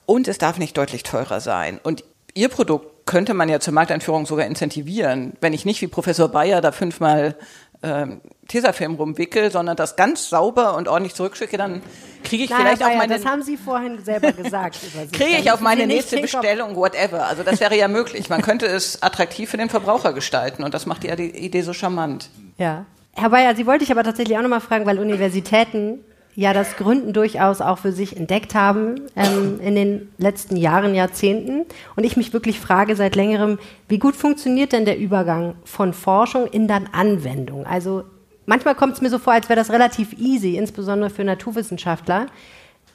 Und 0.06 0.26
es 0.26 0.38
darf 0.38 0.58
nicht 0.58 0.76
deutlich 0.76 1.04
teurer 1.04 1.40
sein. 1.40 1.78
Und 1.82 2.02
Ihr 2.34 2.48
Produkt 2.48 3.06
könnte 3.06 3.34
man 3.34 3.48
ja 3.48 3.60
zur 3.60 3.74
Markteinführung 3.74 4.26
sogar 4.26 4.46
incentivieren. 4.46 5.34
Wenn 5.40 5.52
ich 5.52 5.64
nicht 5.64 5.82
wie 5.82 5.86
Professor 5.86 6.28
Bayer 6.28 6.60
da 6.60 6.72
fünfmal 6.72 7.36
ähm, 7.82 8.20
Tesafilm 8.48 8.94
rumwickel, 8.94 9.50
sondern 9.50 9.76
das 9.76 9.96
ganz 9.96 10.28
sauber 10.28 10.76
und 10.76 10.88
ordentlich 10.88 11.14
zurückschicke, 11.14 11.56
dann 11.56 11.82
kriege 12.22 12.44
ich 12.44 12.50
Na, 12.50 12.56
vielleicht 12.56 12.82
auch 12.84 12.94
meine. 12.94 13.14
Das 13.14 13.24
haben 13.24 13.42
Sie 13.42 13.56
vorhin 13.56 14.02
selber 14.04 14.32
gesagt. 14.32 14.78
kriege 15.12 15.38
ich 15.38 15.50
auf 15.50 15.60
meine 15.60 15.86
nächste 15.86 16.20
Bestellung, 16.20 16.76
whatever. 16.76 17.26
Also 17.26 17.42
das 17.42 17.60
wäre 17.60 17.76
ja 17.76 17.88
möglich. 17.88 18.28
Man 18.28 18.42
könnte 18.42 18.66
es 18.66 19.02
attraktiv 19.02 19.50
für 19.50 19.56
den 19.56 19.68
Verbraucher 19.68 20.12
gestalten 20.12 20.62
und 20.64 20.74
das 20.74 20.86
macht 20.86 21.02
die 21.02 21.08
Idee 21.08 21.62
so 21.62 21.72
charmant. 21.72 22.28
Ja. 22.58 22.86
Herr 23.14 23.30
Bayer, 23.30 23.54
Sie 23.54 23.66
wollte 23.66 23.84
ich 23.84 23.90
aber 23.90 24.04
tatsächlich 24.04 24.38
auch 24.38 24.42
nochmal 24.42 24.60
fragen, 24.60 24.86
weil 24.86 24.98
Universitäten 24.98 26.00
ja 26.34 26.52
das 26.52 26.76
Gründen 26.76 27.12
durchaus 27.12 27.60
auch 27.60 27.78
für 27.78 27.92
sich 27.92 28.16
entdeckt 28.16 28.54
haben 28.54 29.02
ähm, 29.16 29.60
in 29.60 29.74
den 29.74 30.08
letzten 30.18 30.56
Jahren, 30.56 30.94
Jahrzehnten. 30.94 31.66
Und 31.96 32.04
ich 32.04 32.16
mich 32.16 32.32
wirklich 32.32 32.58
frage 32.58 32.96
seit 32.96 33.16
längerem, 33.16 33.58
wie 33.88 33.98
gut 33.98 34.16
funktioniert 34.16 34.72
denn 34.72 34.84
der 34.84 34.98
Übergang 34.98 35.54
von 35.64 35.92
Forschung 35.92 36.46
in 36.46 36.68
dann 36.68 36.88
Anwendung? 36.92 37.66
Also 37.66 38.04
manchmal 38.46 38.74
kommt 38.74 38.94
es 38.94 39.00
mir 39.00 39.10
so 39.10 39.18
vor, 39.18 39.34
als 39.34 39.48
wäre 39.48 39.58
das 39.58 39.70
relativ 39.70 40.14
easy, 40.18 40.56
insbesondere 40.56 41.10
für 41.10 41.24
Naturwissenschaftler. 41.24 42.26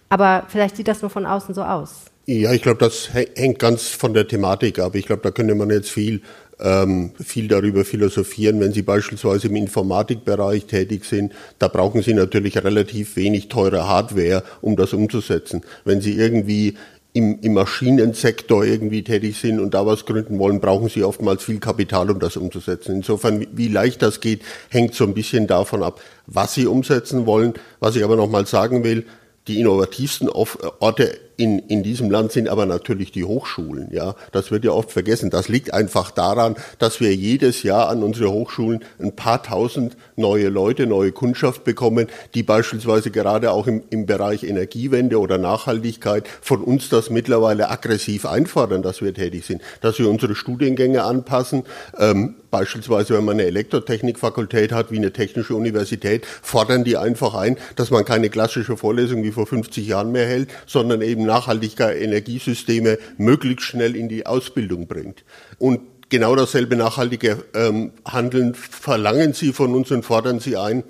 Aber 0.09 0.45
vielleicht 0.47 0.77
sieht 0.77 0.87
das 0.87 1.01
nur 1.01 1.11
von 1.11 1.25
außen 1.25 1.53
so 1.53 1.63
aus. 1.63 2.05
Ja, 2.25 2.51
ich 2.51 2.61
glaube, 2.61 2.79
das 2.79 3.13
hängt 3.13 3.59
ganz 3.59 3.87
von 3.87 4.13
der 4.13 4.27
Thematik 4.27 4.79
ab. 4.79 4.95
Ich 4.95 5.05
glaube, 5.05 5.21
da 5.21 5.31
könnte 5.31 5.55
man 5.55 5.69
jetzt 5.69 5.89
viel 5.89 6.21
ähm, 6.59 7.11
viel 7.23 7.47
darüber 7.47 7.85
philosophieren. 7.85 8.59
Wenn 8.59 8.73
Sie 8.73 8.81
beispielsweise 8.81 9.47
im 9.47 9.55
Informatikbereich 9.55 10.65
tätig 10.65 11.05
sind, 11.05 11.33
da 11.59 11.67
brauchen 11.67 12.01
Sie 12.01 12.13
natürlich 12.13 12.57
relativ 12.63 13.15
wenig 13.15 13.47
teure 13.47 13.87
Hardware, 13.87 14.43
um 14.61 14.75
das 14.75 14.93
umzusetzen. 14.93 15.61
Wenn 15.85 16.01
Sie 16.01 16.13
irgendwie 16.13 16.75
im, 17.17 17.39
im 17.41 17.53
Maschinensektor 17.53 18.63
irgendwie 18.63 19.03
tätig 19.03 19.39
sind 19.39 19.59
und 19.59 19.73
da 19.73 19.87
was 19.87 20.05
gründen 20.05 20.37
wollen, 20.37 20.61
brauchen 20.61 20.87
sie 20.87 21.03
oftmals 21.03 21.43
viel 21.43 21.59
Kapital, 21.59 22.11
um 22.11 22.19
das 22.19 22.37
umzusetzen. 22.37 22.97
Insofern, 22.97 23.47
wie 23.53 23.69
leicht 23.69 24.03
das 24.03 24.21
geht, 24.21 24.43
hängt 24.69 24.93
so 24.93 25.03
ein 25.03 25.15
bisschen 25.15 25.47
davon 25.47 25.81
ab, 25.81 25.99
was 26.27 26.53
sie 26.53 26.67
umsetzen 26.67 27.25
wollen. 27.25 27.53
Was 27.79 27.95
ich 27.95 28.03
aber 28.03 28.17
nochmal 28.17 28.45
sagen 28.45 28.83
will, 28.83 29.05
die 29.47 29.59
innovativsten 29.59 30.29
Orte 30.29 31.17
in, 31.37 31.59
in 31.59 31.83
diesem 31.83 32.09
Land 32.09 32.31
sind 32.31 32.49
aber 32.49 32.65
natürlich 32.65 33.11
die 33.11 33.23
Hochschulen. 33.23 33.89
Ja, 33.91 34.15
das 34.31 34.49
wird 34.49 34.65
ja 34.65 34.71
oft 34.71 34.91
vergessen. 34.91 35.29
Das 35.29 35.47
liegt 35.47 35.71
einfach 35.71 36.09
daran, 36.09 36.55
dass 36.79 36.99
wir 36.99 37.15
jedes 37.15 37.61
Jahr 37.61 37.89
an 37.89 38.01
unsere 38.01 38.31
Hochschulen 38.31 38.83
ein 38.99 39.15
paar 39.15 39.43
tausend 39.43 39.95
neue 40.17 40.49
Leute, 40.49 40.87
neue 40.87 41.11
Kundschaft 41.11 41.63
bekommen, 41.63 42.07
die 42.33 42.43
beispielsweise 42.43 43.11
gerade 43.11 43.51
auch 43.51 43.67
im, 43.67 43.83
im 43.89 44.05
Bereich 44.05 44.43
Energiewende 44.43 45.19
oder 45.19 45.37
Nachhaltigkeit 45.37 46.27
von 46.41 46.61
uns 46.61 46.89
das 46.89 47.09
mittlerweile 47.09 47.69
aggressiv 47.69 48.25
einfordern, 48.25 48.81
dass 48.81 49.01
wir 49.01 49.13
tätig 49.13 49.45
sind, 49.45 49.61
dass 49.81 49.99
wir 49.99 50.09
unsere 50.09 50.35
Studiengänge 50.35 51.03
anpassen. 51.03 51.63
Ähm, 51.97 52.35
beispielsweise, 52.49 53.13
wenn 53.15 53.25
man 53.25 53.35
eine 53.35 53.43
Elektrotechnikfakultät 53.43 54.71
hat, 54.71 54.91
wie 54.91 54.97
eine 54.97 55.13
technische 55.13 55.55
Universität, 55.55 56.25
fordern 56.25 56.83
die 56.83 56.97
einfach 56.97 57.35
ein, 57.35 57.57
dass 57.75 57.91
man 57.91 58.05
keine 58.05 58.29
klassische 58.29 58.77
Vorlesung 58.77 59.23
wie 59.23 59.31
vor 59.31 59.45
50 59.45 59.87
Jahren 59.87 60.11
mehr 60.11 60.25
hält, 60.25 60.49
sondern 60.65 61.01
eben 61.01 61.25
nachhaltiger 61.25 61.95
Energiesysteme 61.95 62.97
möglichst 63.17 63.65
schnell 63.65 63.95
in 63.95 64.09
die 64.09 64.25
Ausbildung 64.25 64.87
bringt. 64.87 65.23
Und 65.59 65.81
genau 66.09 66.35
dasselbe 66.35 66.75
nachhaltige 66.75 67.43
ähm, 67.53 67.91
Handeln 68.05 68.55
verlangen 68.55 69.33
Sie 69.33 69.53
von 69.53 69.73
uns 69.75 69.91
und 69.91 70.03
fordern 70.03 70.39
Sie 70.39 70.57
ein. 70.57 70.83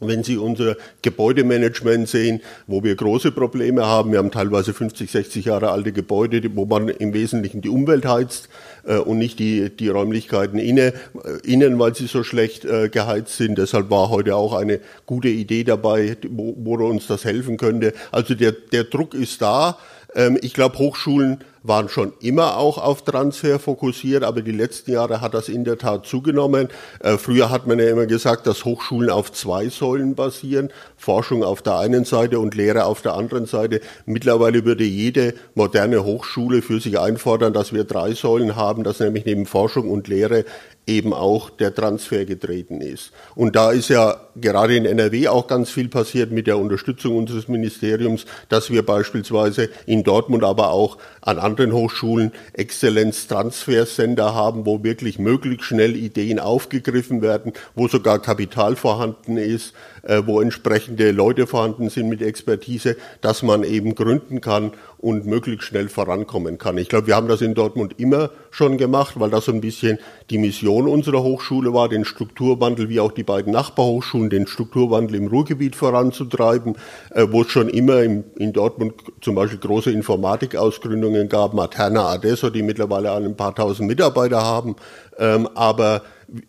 Wenn 0.00 0.24
Sie 0.24 0.36
unser 0.36 0.76
Gebäudemanagement 1.02 2.08
sehen, 2.08 2.40
wo 2.66 2.82
wir 2.82 2.96
große 2.96 3.30
Probleme 3.30 3.86
haben, 3.86 4.10
wir 4.10 4.18
haben 4.18 4.32
teilweise 4.32 4.74
50, 4.74 5.10
60 5.10 5.44
Jahre 5.46 5.70
alte 5.70 5.92
Gebäude, 5.92 6.42
wo 6.56 6.66
man 6.66 6.88
im 6.88 7.14
Wesentlichen 7.14 7.60
die 7.60 7.68
Umwelt 7.68 8.04
heizt 8.04 8.48
äh, 8.84 8.96
und 8.96 9.18
nicht 9.18 9.38
die, 9.38 9.70
die 9.70 9.88
Räumlichkeiten 9.88 10.58
inne, 10.58 10.94
äh, 11.24 11.40
innen, 11.44 11.78
weil 11.78 11.94
sie 11.94 12.06
so 12.06 12.24
schlecht 12.24 12.64
äh, 12.64 12.88
geheizt 12.88 13.36
sind. 13.36 13.56
Deshalb 13.56 13.88
war 13.88 14.10
heute 14.10 14.34
auch 14.34 14.52
eine 14.52 14.80
gute 15.06 15.28
Idee 15.28 15.62
dabei, 15.62 16.16
wo, 16.28 16.54
wo 16.58 16.74
uns 16.84 17.06
das 17.06 17.24
helfen 17.24 17.56
könnte. 17.56 17.94
Also 18.10 18.34
der, 18.34 18.52
der 18.52 18.84
Druck 18.84 19.14
ist 19.14 19.42
da. 19.42 19.78
Ähm, 20.14 20.38
ich 20.40 20.54
glaube, 20.54 20.78
Hochschulen 20.78 21.44
waren 21.64 21.88
schon 21.88 22.12
immer 22.20 22.58
auch 22.58 22.76
auf 22.76 23.02
Transfer 23.02 23.58
fokussiert, 23.58 24.22
aber 24.22 24.42
die 24.42 24.52
letzten 24.52 24.92
Jahre 24.92 25.22
hat 25.22 25.32
das 25.32 25.48
in 25.48 25.64
der 25.64 25.78
Tat 25.78 26.04
zugenommen. 26.06 26.68
Äh, 27.00 27.16
früher 27.16 27.50
hat 27.50 27.66
man 27.66 27.78
ja 27.78 27.88
immer 27.88 28.06
gesagt, 28.06 28.46
dass 28.46 28.66
Hochschulen 28.66 29.08
auf 29.08 29.32
zwei 29.32 29.70
Säulen 29.70 30.14
basieren, 30.14 30.70
Forschung 30.96 31.42
auf 31.42 31.62
der 31.62 31.78
einen 31.78 32.04
Seite 32.04 32.38
und 32.38 32.54
Lehre 32.54 32.84
auf 32.84 33.00
der 33.00 33.14
anderen 33.14 33.46
Seite. 33.46 33.80
Mittlerweile 34.04 34.66
würde 34.66 34.84
jede 34.84 35.34
moderne 35.54 36.04
Hochschule 36.04 36.60
für 36.60 36.80
sich 36.80 36.98
einfordern, 36.98 37.54
dass 37.54 37.72
wir 37.72 37.84
drei 37.84 38.12
Säulen 38.12 38.56
haben, 38.56 38.84
dass 38.84 39.00
nämlich 39.00 39.24
neben 39.24 39.46
Forschung 39.46 39.90
und 39.90 40.06
Lehre 40.06 40.44
eben 40.86 41.12
auch 41.12 41.50
der 41.50 41.74
Transfer 41.74 42.24
getreten 42.24 42.80
ist. 42.80 43.12
Und 43.34 43.56
da 43.56 43.70
ist 43.72 43.88
ja 43.88 44.16
gerade 44.36 44.76
in 44.76 44.84
NRW 44.84 45.28
auch 45.28 45.46
ganz 45.46 45.70
viel 45.70 45.88
passiert 45.88 46.30
mit 46.30 46.46
der 46.46 46.58
Unterstützung 46.58 47.16
unseres 47.16 47.48
Ministeriums, 47.48 48.26
dass 48.48 48.70
wir 48.70 48.84
beispielsweise 48.84 49.70
in 49.86 50.02
Dortmund, 50.02 50.44
aber 50.44 50.70
auch 50.70 50.98
an 51.20 51.38
anderen 51.38 51.72
Hochschulen 51.72 52.32
Exzellenz-Transfer-Center 52.52 54.34
haben, 54.34 54.66
wo 54.66 54.82
wirklich 54.82 55.18
möglichst 55.18 55.66
schnell 55.66 55.96
Ideen 55.96 56.38
aufgegriffen 56.38 57.22
werden, 57.22 57.52
wo 57.74 57.88
sogar 57.88 58.20
Kapital 58.20 58.76
vorhanden 58.76 59.36
ist, 59.36 59.72
äh, 60.04 60.22
wo 60.26 60.40
entsprechende 60.40 61.10
Leute 61.10 61.46
vorhanden 61.46 61.88
sind 61.88 62.08
mit 62.08 62.22
Expertise, 62.22 62.96
dass 63.20 63.42
man 63.42 63.64
eben 63.64 63.94
gründen 63.94 64.40
kann 64.40 64.72
und 64.98 65.26
möglichst 65.26 65.68
schnell 65.68 65.88
vorankommen 65.88 66.56
kann. 66.58 66.78
Ich 66.78 66.88
glaube, 66.88 67.08
wir 67.08 67.16
haben 67.16 67.28
das 67.28 67.42
in 67.42 67.54
Dortmund 67.54 67.94
immer 67.98 68.30
schon 68.50 68.78
gemacht, 68.78 69.20
weil 69.20 69.30
das 69.30 69.44
so 69.44 69.52
ein 69.52 69.60
bisschen 69.60 69.98
die 70.30 70.38
Mission 70.38 70.88
unserer 70.88 71.22
Hochschule 71.22 71.74
war, 71.74 71.88
den 71.88 72.04
Strukturwandel 72.04 72.88
wie 72.88 73.00
auch 73.00 73.12
die 73.12 73.22
beiden 73.22 73.52
Nachbarhochschulen, 73.52 74.30
den 74.30 74.46
Strukturwandel 74.46 75.16
im 75.16 75.26
Ruhrgebiet 75.26 75.76
voranzutreiben, 75.76 76.76
äh, 77.10 77.26
wo 77.30 77.42
es 77.42 77.48
schon 77.48 77.68
immer 77.68 78.02
im, 78.02 78.24
in 78.36 78.52
Dortmund 78.52 78.94
zum 79.20 79.34
Beispiel 79.34 79.58
große 79.58 79.90
Informatikausgründungen 79.90 81.28
gab, 81.28 81.52
Materna 81.54 82.06
Adesso, 82.06 82.50
die 82.50 82.62
mittlerweile 82.62 83.12
ein 83.12 83.36
paar 83.36 83.54
tausend 83.54 83.88
Mitarbeiter 83.88 84.42
haben. 84.42 84.76
Ähm, 85.18 85.48
aber 85.54 86.02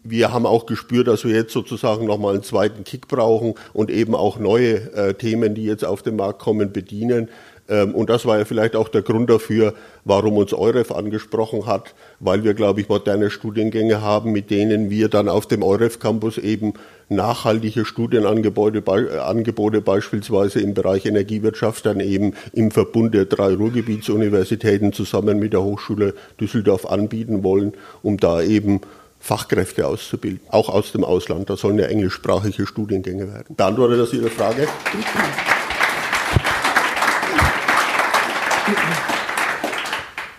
wir 0.04 0.34
haben 0.34 0.46
auch 0.46 0.66
gespürt, 0.66 1.08
dass 1.08 1.24
wir 1.24 1.36
jetzt 1.36 1.54
sozusagen 1.54 2.06
nochmal 2.06 2.34
einen 2.34 2.44
zweiten 2.44 2.84
Kick 2.84 3.08
brauchen 3.08 3.56
und 3.74 3.90
eben 3.90 4.16
auch 4.16 4.40
neue 4.40 4.94
äh, 4.94 5.14
Themen, 5.14 5.56
die 5.56 5.66
jetzt 5.66 5.86
auf 5.86 6.02
den 6.02 6.16
Markt 6.16 6.40
kommen, 6.40 6.72
bedienen. 6.72 7.30
Ähm, 7.68 7.96
und 7.96 8.10
das 8.10 8.26
war 8.26 8.38
ja 8.38 8.46
vielleicht 8.46 8.76
auch 8.76 8.90
der 8.90 9.02
Grund 9.02 9.30
dafür, 9.30 9.74
warum 10.04 10.38
uns 10.38 10.54
EUREF 10.54 10.92
angesprochen 10.92 11.66
hat, 11.66 11.96
weil 12.20 12.44
wir, 12.44 12.54
glaube 12.54 12.82
ich, 12.82 12.90
moderne 12.90 13.32
Studiengänge 13.32 14.02
haben, 14.02 14.32
mit 14.32 14.52
denen 14.52 14.90
wir 14.90 15.10
dann 15.10 15.30
auf 15.30 15.48
dem 15.48 15.64
EUREF-Campus 15.64 16.38
eben 16.38 16.74
nachhaltige 17.10 17.86
Studienangebote 17.86 18.84
äh, 18.86 19.18
Angebote 19.20 19.82
beispielsweise 19.82 20.60
im 20.60 20.74
Bereich 20.74 21.06
Energiewirtschaft 21.06 21.86
dann 21.86 22.00
eben 22.00 22.34
im 22.54 22.72
Verbund 22.72 23.14
der 23.16 23.26
drei 23.26 23.54
Ruhrgebietsuniversitäten 23.56 24.94
zusammen 24.94 25.40
mit 25.40 25.54
der 25.54 25.64
Hochschule 25.64 26.14
Düsseldorf 26.40 26.86
anbieten 26.86 27.44
wollen, 27.44 27.74
um 28.04 28.18
da 28.18 28.42
eben 28.42 28.82
Fachkräfte 29.26 29.88
auszubilden, 29.88 30.40
auch 30.52 30.70
aus 30.70 30.92
dem 30.92 31.04
Ausland. 31.04 31.50
Das 31.50 31.62
sollen 31.62 31.80
ja 31.80 31.88
englischsprachige 31.88 32.68
Studiengänge 32.68 33.28
werden. 33.34 33.56
Beantwortet 33.56 34.00
das 34.00 34.14
Ihre 34.14 34.30
Frage? 34.30 34.68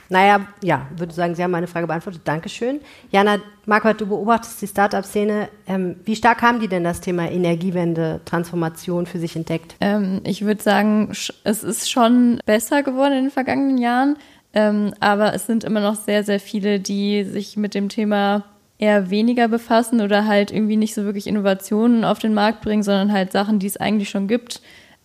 Naja, 0.09 0.47
ja, 0.63 0.87
würde 0.97 1.13
sagen, 1.13 1.35
Sie 1.35 1.43
haben 1.43 1.51
meine 1.51 1.67
Frage 1.67 1.89
beantwortet. 1.89 2.21
Dankeschön. 2.27 2.79
Jana 3.11 3.39
Marquardt, 3.65 4.01
du 4.01 4.07
beobachtest 4.07 4.63
die 4.63 4.69
Startup-Szene. 4.69 5.49
Ähm, 5.67 5.97
wie 6.05 6.15
stark 6.15 6.43
haben 6.43 6.61
die 6.61 6.69
denn 6.69 6.85
das 6.85 7.01
Thema 7.01 7.29
Energiewende, 7.29 8.21
Transformation 8.25 9.07
für 9.07 9.19
sich 9.19 9.35
entdeckt? 9.35 9.75
Ähm, 9.81 10.21
ich 10.23 10.45
würde 10.45 10.63
sagen, 10.63 11.11
es 11.43 11.65
ist 11.65 11.91
schon 11.91 12.39
besser 12.47 12.85
geworden 12.85 13.15
in 13.15 13.25
den 13.25 13.31
vergangenen 13.33 13.79
Jahren, 13.79 14.17
ähm, 14.55 14.95
aber 15.01 15.35
es 15.35 15.47
sind 15.47 15.65
immer 15.65 15.81
noch 15.81 15.97
sehr, 15.97 16.23
sehr 16.23 16.39
viele, 16.39 16.79
die 16.79 17.25
sich 17.25 17.57
mit 17.57 17.75
dem 17.75 17.89
Thema 17.89 18.45
eher 18.79 19.11
weniger 19.11 19.49
befassen 19.49 20.01
oder 20.01 20.27
halt 20.27 20.53
irgendwie 20.53 20.77
nicht 20.77 20.95
so 20.95 21.05
wirklich 21.05 21.27
Innovationen 21.27 22.05
auf 22.05 22.19
den 22.19 22.35
Markt 22.35 22.61
bringen, 22.61 22.83
sondern 22.83 23.13
halt 23.13 23.33
Sachen, 23.33 23.59
die 23.59 23.67
es 23.67 23.77
eigentlich 23.77 24.11
schon 24.11 24.29
gibt 24.29 24.61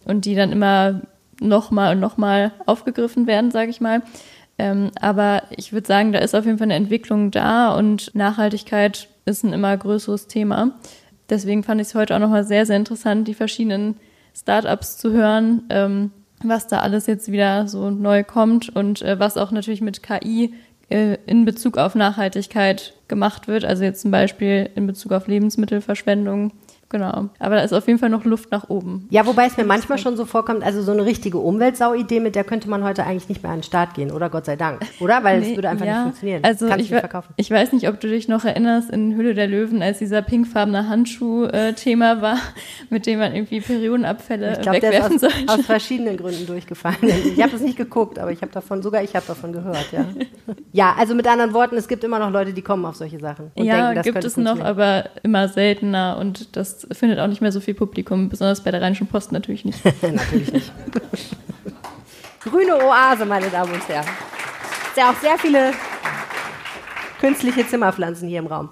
und 0.06 0.26
die 0.26 0.36
dann 0.36 0.52
immer 0.52 1.02
nochmal 1.40 1.94
und 1.96 2.00
nochmal 2.00 2.52
aufgegriffen 2.66 3.28
werden, 3.28 3.52
sage 3.52 3.72
ich 3.72 3.82
mal. 3.82 4.02
Ähm, 4.58 4.92
aber 5.00 5.44
ich 5.50 5.74
würde 5.74 5.88
sagen, 5.88 6.12
da 6.12 6.20
ist 6.20 6.36
auf 6.36 6.46
jeden 6.46 6.58
Fall 6.58 6.66
eine 6.66 6.76
Entwicklung 6.76 7.32
da 7.32 7.76
und 7.76 8.14
Nachhaltigkeit 8.14 9.08
ist 9.26 9.44
ein 9.44 9.54
immer 9.54 9.76
größeres 9.76 10.28
Thema. 10.28 10.72
Deswegen 11.30 11.64
fand 11.64 11.80
ich 11.82 11.88
es 11.88 11.96
heute 11.96 12.16
auch 12.16 12.20
nochmal 12.20 12.44
sehr, 12.44 12.66
sehr 12.66 12.76
interessant, 12.76 13.28
die 13.28 13.34
verschiedenen 13.34 13.96
Startups 14.36 14.98
zu 14.98 15.12
hören, 15.12 15.64
ähm, 15.70 16.12
was 16.44 16.68
da 16.68 16.80
alles 16.80 17.08
jetzt 17.08 17.32
wieder 17.32 17.68
so 17.68 17.90
neu 17.90 18.24
kommt 18.24 18.76
und 18.76 19.02
äh, 19.02 19.20
was 19.20 19.38
auch 19.38 19.52
natürlich 19.52 19.82
mit 19.82 20.04
KI 20.04 20.54
in 20.92 21.46
Bezug 21.46 21.78
auf 21.78 21.96
Nachhaltigkeit 21.96 22.94
gemacht 23.08 23.48
wird. 23.48 23.66
Also 23.66 23.84
jetzt 23.84 24.02
zum 24.02 24.12
Beispiel 24.12 24.70
in 24.76 24.88
Bezug 24.88 25.14
auf 25.14 25.28
Lebensmittelverschwendung 25.28 26.52
Genau. 26.92 27.30
Aber 27.40 27.56
da 27.56 27.62
ist 27.62 27.72
auf 27.72 27.88
jeden 27.88 28.00
Fall 28.00 28.10
noch 28.10 28.26
Luft 28.26 28.52
nach 28.52 28.70
oben. 28.70 29.08
Ja, 29.12 29.26
wobei 29.26 29.46
es 29.46 29.56
mir 29.56 29.64
manchmal 29.64 29.98
schon 29.98 30.18
so 30.18 30.26
vorkommt, 30.26 30.62
also 30.62 30.82
so 30.82 30.92
eine 30.92 31.06
richtige 31.06 31.38
Umweltsau-Idee, 31.38 32.20
mit 32.20 32.36
der 32.36 32.44
könnte 32.44 32.70
man 32.70 32.84
heute 32.84 33.06
eigentlich 33.06 33.30
nicht 33.30 33.44
mehr 33.44 33.54
an 33.54 33.60
den 33.60 33.64
Start 33.64 33.94
gehen, 33.94 34.12
oder 34.12 34.30
Gott 34.30 34.46
sei 34.46 34.58
Dank, 34.58 34.82
oder? 35.00 35.24
Weil 35.24 35.40
nee, 35.40 35.52
es 35.52 35.56
würde 35.56 35.70
einfach 35.70 35.86
ja, 35.86 35.94
nicht 35.94 36.04
funktionieren. 36.04 36.44
Also 36.44 36.68
Kannst 36.68 36.86
ich, 36.86 36.92
nicht 36.92 37.00
verkaufen. 37.00 37.34
ich 37.38 37.50
weiß 37.50 37.72
nicht, 37.72 37.88
ob 37.88 38.02
du 38.02 38.10
dich 38.10 38.28
noch 38.28 38.44
erinnerst 38.44 38.90
in 38.90 39.16
Hülle 39.16 39.34
der 39.34 39.48
Löwen, 39.48 39.82
als 39.82 40.00
dieser 40.00 40.22
pinkfarbene 40.22 40.90
Handschuh-Thema 40.90 42.22
war, 42.22 42.38
mit 42.90 43.06
dem 43.06 43.20
man 43.20 43.34
irgendwie 43.34 43.62
Periodenabfälle 43.62 44.52
ich 44.52 44.62
glaub, 44.62 44.76
wegwerfen 44.76 45.18
der 45.18 45.30
ist 45.30 45.34
aus, 45.34 45.34
sollte. 45.46 45.54
aus 45.54 45.66
verschiedenen 45.66 46.18
Gründen 46.18 46.46
durchgefallen. 46.46 46.98
Ich 47.02 47.42
habe 47.42 47.56
es 47.56 47.62
nicht 47.62 47.78
geguckt, 47.78 48.20
aber 48.20 48.34
ich 48.34 48.42
habe 48.42 48.52
davon, 48.52 48.82
sogar 48.82 49.02
ich 49.02 49.16
habe 49.16 49.26
davon 49.26 49.54
gehört, 49.54 49.94
ja. 49.94 50.06
Ja, 50.74 50.96
also 50.98 51.16
mit 51.16 51.28
anderen 51.28 51.54
Worten, 51.54 51.76
es 51.76 51.88
gibt 51.88 52.04
immer 52.04 52.20
noch 52.20 52.32
Leute, 52.32 52.54
die 52.54 52.62
kommen 52.62 52.86
auf 52.86 52.96
solche 52.96 53.20
Sachen. 53.20 53.52
ja, 53.56 53.94
denken, 53.94 53.96
das 53.96 54.06
gibt 54.06 54.24
es 54.24 54.38
noch, 54.38 54.60
aber 54.60 55.06
immer 55.24 55.48
seltener 55.48 56.18
und 56.20 56.56
das 56.56 56.81
findet 56.92 57.20
auch 57.20 57.28
nicht 57.28 57.42
mehr 57.42 57.52
so 57.52 57.60
viel 57.60 57.74
Publikum, 57.74 58.30
besonders 58.30 58.64
bei 58.64 58.72
der 58.72 58.82
Rheinischen 58.82 59.08
Post 59.08 59.32
natürlich 59.32 59.66
nicht. 59.66 59.84
natürlich 60.02 60.52
nicht. 60.52 60.72
Grüne 62.42 62.76
Oase, 62.76 63.26
meine 63.26 63.50
Damen 63.50 63.74
und 63.74 63.88
Herren. 63.88 64.08
Es 64.92 64.98
ja 64.98 65.12
auch 65.12 65.20
sehr 65.20 65.38
viele 65.38 65.74
künstliche 67.20 67.66
Zimmerpflanzen 67.68 68.28
hier 68.28 68.40
im 68.40 68.48
Raum. 68.48 68.70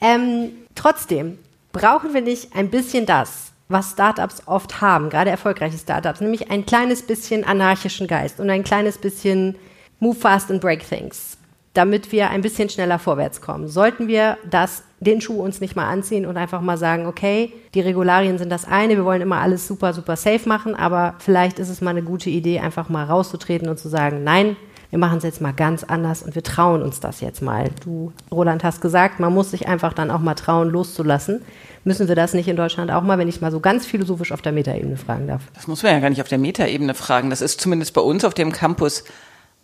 Ähm, 0.00 0.52
trotzdem 0.74 1.38
brauchen 1.72 2.14
wir 2.14 2.22
nicht 2.22 2.56
ein 2.56 2.70
bisschen 2.70 3.06
das, 3.06 3.52
was 3.68 3.92
Startups 3.92 4.42
oft 4.46 4.80
haben, 4.80 5.10
gerade 5.10 5.30
erfolgreiche 5.30 5.78
Startups, 5.78 6.20
nämlich 6.20 6.50
ein 6.50 6.66
kleines 6.66 7.02
bisschen 7.02 7.44
anarchischen 7.44 8.06
Geist 8.06 8.40
und 8.40 8.50
ein 8.50 8.64
kleines 8.64 8.98
bisschen 8.98 9.56
Move 10.00 10.16
fast 10.16 10.50
and 10.50 10.60
break 10.60 10.86
things. 10.88 11.36
Damit 11.74 12.10
wir 12.12 12.30
ein 12.30 12.42
bisschen 12.42 12.68
schneller 12.68 12.98
vorwärts 12.98 13.40
kommen? 13.40 13.68
Sollten 13.68 14.08
wir 14.08 14.38
das, 14.48 14.82
den 14.98 15.20
Schuh 15.20 15.40
uns 15.40 15.60
nicht 15.60 15.76
mal 15.76 15.88
anziehen 15.88 16.26
und 16.26 16.36
einfach 16.36 16.60
mal 16.60 16.76
sagen, 16.76 17.06
okay, 17.06 17.52
die 17.74 17.80
Regularien 17.80 18.38
sind 18.38 18.50
das 18.50 18.66
eine, 18.66 18.96
wir 18.96 19.04
wollen 19.04 19.22
immer 19.22 19.40
alles 19.40 19.66
super, 19.66 19.92
super 19.92 20.16
safe 20.16 20.48
machen, 20.48 20.74
aber 20.74 21.14
vielleicht 21.18 21.58
ist 21.58 21.68
es 21.68 21.80
mal 21.80 21.90
eine 21.90 22.02
gute 22.02 22.30
Idee, 22.30 22.60
einfach 22.60 22.88
mal 22.88 23.04
rauszutreten 23.04 23.68
und 23.68 23.78
zu 23.78 23.88
sagen, 23.88 24.24
nein, 24.24 24.56
wir 24.90 24.98
machen 24.98 25.18
es 25.18 25.24
jetzt 25.24 25.40
mal 25.40 25.52
ganz 25.52 25.84
anders 25.84 26.22
und 26.22 26.34
wir 26.34 26.42
trauen 26.42 26.82
uns 26.82 26.98
das 26.98 27.20
jetzt 27.20 27.42
mal. 27.42 27.70
Du, 27.84 28.12
Roland, 28.30 28.64
hast 28.64 28.80
gesagt, 28.80 29.20
man 29.20 29.32
muss 29.32 29.52
sich 29.52 29.68
einfach 29.68 29.92
dann 29.92 30.10
auch 30.10 30.18
mal 30.18 30.34
trauen, 30.34 30.68
loszulassen. 30.68 31.42
Müssen 31.84 32.08
wir 32.08 32.16
das 32.16 32.34
nicht 32.34 32.48
in 32.48 32.56
Deutschland 32.56 32.90
auch 32.90 33.02
mal, 33.02 33.16
wenn 33.16 33.28
ich 33.28 33.40
mal 33.40 33.52
so 33.52 33.60
ganz 33.60 33.86
philosophisch 33.86 34.32
auf 34.32 34.42
der 34.42 34.52
Metaebene 34.52 34.96
fragen 34.96 35.28
darf? 35.28 35.42
Das 35.54 35.68
muss 35.68 35.82
man 35.82 35.92
ja 35.92 36.00
gar 36.00 36.10
nicht 36.10 36.20
auf 36.20 36.28
der 36.28 36.38
Metaebene 36.38 36.94
fragen. 36.94 37.30
Das 37.30 37.40
ist 37.40 37.60
zumindest 37.60 37.94
bei 37.94 38.00
uns 38.00 38.24
auf 38.24 38.34
dem 38.34 38.50
Campus 38.50 39.04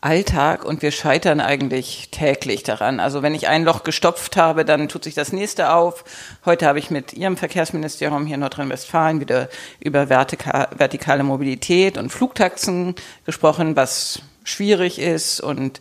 Alltag 0.07 0.65
und 0.65 0.83
wir 0.83 0.93
scheitern 0.93 1.41
eigentlich 1.41 2.11
täglich 2.13 2.63
daran. 2.63 3.01
Also 3.01 3.23
wenn 3.23 3.35
ich 3.35 3.49
ein 3.49 3.65
Loch 3.65 3.83
gestopft 3.83 4.37
habe, 4.37 4.65
dann 4.65 4.89
tut 4.89 5.03
sich 5.03 5.15
das 5.15 5.33
nächste 5.33 5.73
auf. 5.73 6.05
Heute 6.45 6.67
habe 6.67 6.79
ich 6.79 6.93
mit 6.93 7.13
Ihrem 7.13 7.37
Verkehrsministerium 7.37 8.25
hier 8.25 8.37
in 8.37 8.41
Nordrhein-Westfalen 8.41 9.19
wieder 9.19 9.49
über 9.81 10.07
vertika 10.07 10.69
vertikale 10.77 11.25
Mobilität 11.25 11.99
und 11.99 12.11
Flugtaxen 12.11 12.95
gesprochen, 13.25 13.75
was 13.75 14.21
schwierig 14.45 15.01
ist 15.01 15.41
und 15.41 15.81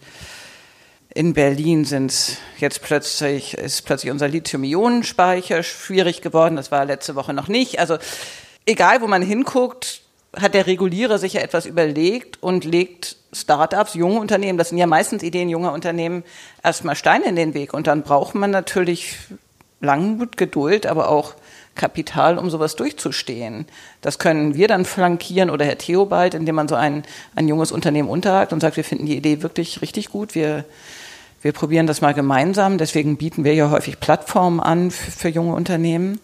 in 1.14 1.34
Berlin 1.34 1.86
sind 1.86 2.40
jetzt 2.58 2.82
plötzlich, 2.82 3.54
ist 3.54 3.86
plötzlich 3.86 4.12
unser 4.12 4.28
Lithium-Ionen-Speicher 4.28 5.62
schwierig 5.62 6.24
geworden. 6.24 6.56
Das 6.56 6.72
war 6.72 6.84
letzte 6.84 7.14
Woche 7.14 7.34
noch 7.34 7.48
nicht. 7.48 7.80
Also, 7.80 8.00
egal 8.66 9.02
wo 9.02 9.08
man 9.08 9.22
hinguckt, 9.22 10.02
hat 10.40 10.54
der 10.54 10.68
Regulierer 10.68 11.18
sich 11.18 11.34
ja 11.34 11.42
etwas 11.42 11.66
überlegt 11.66 12.42
und 12.42 12.66
legt 12.66 13.18
Startups, 13.34 13.94
junge 13.94 14.20
Unternehmen, 14.20 14.58
das 14.58 14.70
sind 14.70 14.78
ja 14.78 14.88
meistens 14.88 15.24
Ideen 15.24 15.50
junger 15.50 15.74
Unternehmen, 15.74 16.24
erstmal 16.64 16.96
Steine 16.96 17.26
in 17.26 17.36
den 17.36 17.54
Weg. 17.54 17.74
Und 17.74 17.88
dann 17.88 18.04
braucht 18.04 18.36
man 18.36 18.52
natürlich 18.52 19.18
Langmut, 19.82 20.38
Geduld, 20.38 20.86
aber 20.86 21.10
auch 21.10 21.36
Kapital, 21.76 22.38
um 22.38 22.50
sowas 22.50 22.76
durchzustehen. 22.76 23.66
Das 24.02 24.18
können 24.18 24.56
wir 24.56 24.68
dann 24.68 24.86
flankieren 24.86 25.50
oder 25.50 25.66
Herr 25.66 25.78
Theobald, 25.78 26.34
indem 26.34 26.56
man 26.56 26.68
so 26.68 26.76
ein, 26.76 27.04
ein 27.36 27.48
junges 27.48 27.72
Unternehmen 27.72 28.10
unterhakt 28.10 28.54
und 28.54 28.62
sagt, 28.62 28.78
wir 28.78 28.86
finden 28.86 29.06
die 29.06 29.18
Idee 29.18 29.42
wirklich 29.42 29.82
richtig 29.82 30.10
gut, 30.10 30.36
wir, 30.36 30.64
wir 31.42 31.52
probieren 31.52 31.86
das 31.86 32.02
mal 32.02 32.14
gemeinsam. 32.14 32.78
Deswegen 32.78 33.18
bieten 33.18 33.44
wir 33.44 33.54
ja 33.54 33.70
häufig 33.70 34.00
Plattformen 34.00 34.62
an 34.62 34.90
für, 34.90 35.12
für 35.12 35.30
junge 35.30 35.54
Unternehmen. 35.54 36.20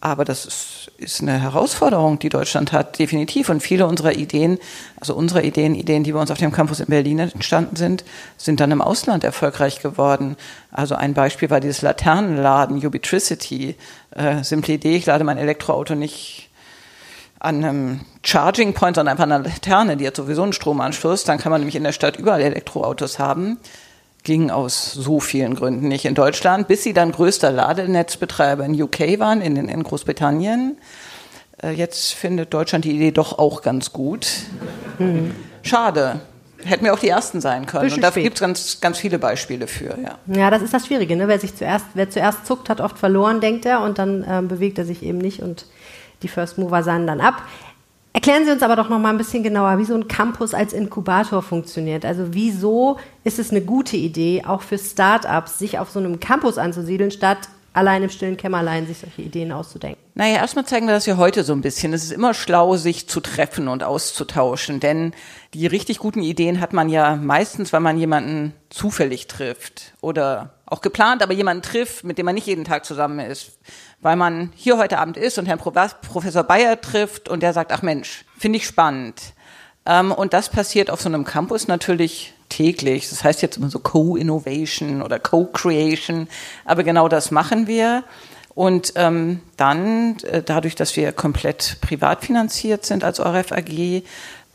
Aber 0.00 0.24
das 0.24 0.88
ist, 0.98 1.22
eine 1.22 1.40
Herausforderung, 1.40 2.18
die 2.18 2.28
Deutschland 2.28 2.72
hat, 2.72 2.98
definitiv. 2.98 3.48
Und 3.48 3.60
viele 3.60 3.86
unserer 3.86 4.12
Ideen, 4.12 4.58
also 5.00 5.14
unsere 5.14 5.42
Ideen, 5.42 5.74
Ideen, 5.74 6.04
die 6.04 6.12
bei 6.12 6.20
uns 6.20 6.30
auf 6.30 6.38
dem 6.38 6.52
Campus 6.52 6.80
in 6.80 6.86
Berlin 6.86 7.18
entstanden 7.18 7.76
sind, 7.76 8.04
sind 8.36 8.60
dann 8.60 8.70
im 8.70 8.82
Ausland 8.82 9.24
erfolgreich 9.24 9.80
geworden. 9.80 10.36
Also 10.70 10.94
ein 10.94 11.14
Beispiel 11.14 11.48
war 11.48 11.60
dieses 11.60 11.82
Laternenladen, 11.82 12.84
Ubitricity. 12.84 13.76
Äh, 14.10 14.44
simple 14.44 14.74
Idee, 14.74 14.96
ich 14.96 15.06
lade 15.06 15.24
mein 15.24 15.38
Elektroauto 15.38 15.94
nicht 15.94 16.50
an 17.38 17.64
einem 17.64 18.00
Charging 18.22 18.74
Point, 18.74 18.96
sondern 18.96 19.12
einfach 19.12 19.24
an 19.24 19.32
einer 19.32 19.44
Laterne, 19.44 19.96
die 19.96 20.06
hat 20.06 20.16
sowieso 20.16 20.42
einen 20.42 20.52
Stromanschluss. 20.52 21.24
Dann 21.24 21.38
kann 21.38 21.50
man 21.50 21.60
nämlich 21.60 21.76
in 21.76 21.84
der 21.84 21.92
Stadt 21.92 22.16
überall 22.16 22.42
Elektroautos 22.42 23.18
haben 23.18 23.58
ging 24.26 24.50
aus 24.50 24.92
so 24.92 25.20
vielen 25.20 25.54
Gründen 25.54 25.86
nicht 25.86 26.04
in 26.04 26.16
Deutschland, 26.16 26.66
bis 26.66 26.82
sie 26.82 26.92
dann 26.92 27.12
größter 27.12 27.52
Ladenetzbetreiber 27.52 28.64
in 28.64 28.82
UK 28.82 29.20
waren, 29.20 29.40
in, 29.40 29.56
in 29.56 29.82
Großbritannien. 29.84 30.76
Äh, 31.62 31.70
jetzt 31.70 32.12
findet 32.12 32.52
Deutschland 32.52 32.84
die 32.84 32.90
Idee 32.90 33.12
doch 33.12 33.38
auch 33.38 33.62
ganz 33.62 33.92
gut. 33.92 34.26
Hm. 34.98 35.32
Schade. 35.62 36.20
Hätten 36.64 36.84
wir 36.84 36.92
auch 36.92 36.98
die 36.98 37.08
Ersten 37.08 37.40
sein 37.40 37.66
können. 37.66 37.92
Und 37.92 38.02
da 38.02 38.10
gibt 38.10 38.34
es 38.34 38.40
ganz, 38.40 38.80
ganz 38.80 38.98
viele 38.98 39.20
Beispiele 39.20 39.68
für. 39.68 39.96
Ja. 40.02 40.18
ja, 40.26 40.50
das 40.50 40.62
ist 40.62 40.74
das 40.74 40.86
Schwierige. 40.86 41.14
Ne? 41.14 41.28
Wer, 41.28 41.38
sich 41.38 41.54
zuerst, 41.54 41.86
wer 41.94 42.10
zuerst 42.10 42.46
zuckt, 42.46 42.68
hat 42.68 42.80
oft 42.80 42.98
verloren, 42.98 43.40
denkt 43.40 43.64
er, 43.64 43.80
und 43.82 43.98
dann 43.98 44.26
ähm, 44.28 44.48
bewegt 44.48 44.76
er 44.78 44.84
sich 44.84 45.04
eben 45.04 45.18
nicht 45.18 45.40
und 45.40 45.66
die 46.22 46.28
First 46.28 46.58
Mover 46.58 46.82
sahen 46.82 47.06
dann 47.06 47.20
ab. 47.20 47.42
Erklären 48.16 48.46
Sie 48.46 48.50
uns 48.50 48.62
aber 48.62 48.76
doch 48.76 48.88
noch 48.88 48.98
mal 48.98 49.10
ein 49.10 49.18
bisschen 49.18 49.42
genauer, 49.42 49.76
wie 49.76 49.84
so 49.84 49.94
ein 49.94 50.08
Campus 50.08 50.54
als 50.54 50.72
Inkubator 50.72 51.42
funktioniert. 51.42 52.06
Also 52.06 52.28
wieso 52.30 52.96
ist 53.24 53.38
es 53.38 53.50
eine 53.50 53.60
gute 53.60 53.98
Idee, 53.98 54.42
auch 54.46 54.62
für 54.62 54.78
Startups, 54.78 55.58
sich 55.58 55.78
auf 55.78 55.90
so 55.90 55.98
einem 55.98 56.18
Campus 56.18 56.56
anzusiedeln, 56.56 57.10
statt 57.10 57.50
allein 57.74 58.02
im 58.02 58.08
stillen 58.08 58.38
Kämmerlein 58.38 58.86
sich 58.86 59.00
solche 59.00 59.20
Ideen 59.20 59.52
auszudenken? 59.52 60.00
Naja, 60.14 60.36
erstmal 60.36 60.64
zeigen 60.64 60.86
wir 60.86 60.94
das 60.94 61.04
ja 61.04 61.18
heute 61.18 61.44
so 61.44 61.52
ein 61.52 61.60
bisschen. 61.60 61.92
Es 61.92 62.04
ist 62.04 62.10
immer 62.10 62.32
schlau, 62.32 62.78
sich 62.78 63.06
zu 63.06 63.20
treffen 63.20 63.68
und 63.68 63.84
auszutauschen, 63.84 64.80
denn 64.80 65.12
die 65.52 65.66
richtig 65.66 65.98
guten 65.98 66.22
Ideen 66.22 66.62
hat 66.62 66.72
man 66.72 66.88
ja 66.88 67.16
meistens, 67.16 67.74
weil 67.74 67.80
man 67.80 67.98
jemanden 67.98 68.54
zufällig 68.70 69.26
trifft 69.26 69.92
oder 70.00 70.55
auch 70.66 70.80
geplant, 70.80 71.22
aber 71.22 71.32
jemanden 71.32 71.62
trifft, 71.62 72.04
mit 72.04 72.18
dem 72.18 72.26
man 72.26 72.34
nicht 72.34 72.46
jeden 72.46 72.64
Tag 72.64 72.84
zusammen 72.84 73.20
ist 73.20 73.52
weil 74.00 74.16
man 74.16 74.52
hier 74.54 74.78
heute 74.78 74.98
Abend 74.98 75.16
ist 75.16 75.38
und 75.38 75.46
Herrn 75.46 75.58
Professor 75.58 76.44
Bayer 76.44 76.80
trifft 76.80 77.28
und 77.28 77.42
der 77.42 77.52
sagt, 77.52 77.72
ach 77.72 77.82
Mensch, 77.82 78.24
finde 78.38 78.58
ich 78.58 78.66
spannend. 78.66 79.20
Ähm, 79.84 80.12
und 80.12 80.32
das 80.32 80.48
passiert 80.48 80.90
auf 80.90 81.00
so 81.00 81.08
einem 81.08 81.24
Campus 81.24 81.68
natürlich 81.68 82.34
täglich. 82.48 83.08
Das 83.08 83.24
heißt 83.24 83.42
jetzt 83.42 83.56
immer 83.56 83.70
so 83.70 83.78
Co-Innovation 83.78 85.02
oder 85.02 85.18
Co-Creation, 85.18 86.28
aber 86.64 86.82
genau 86.84 87.08
das 87.08 87.30
machen 87.30 87.66
wir. 87.66 88.04
Und 88.54 88.92
ähm, 88.96 89.40
dann, 89.56 90.18
äh, 90.20 90.42
dadurch, 90.42 90.76
dass 90.76 90.96
wir 90.96 91.12
komplett 91.12 91.78
privat 91.80 92.24
finanziert 92.24 92.86
sind 92.86 93.04
als 93.04 93.20
ORF 93.20 93.52
AG, 93.52 94.02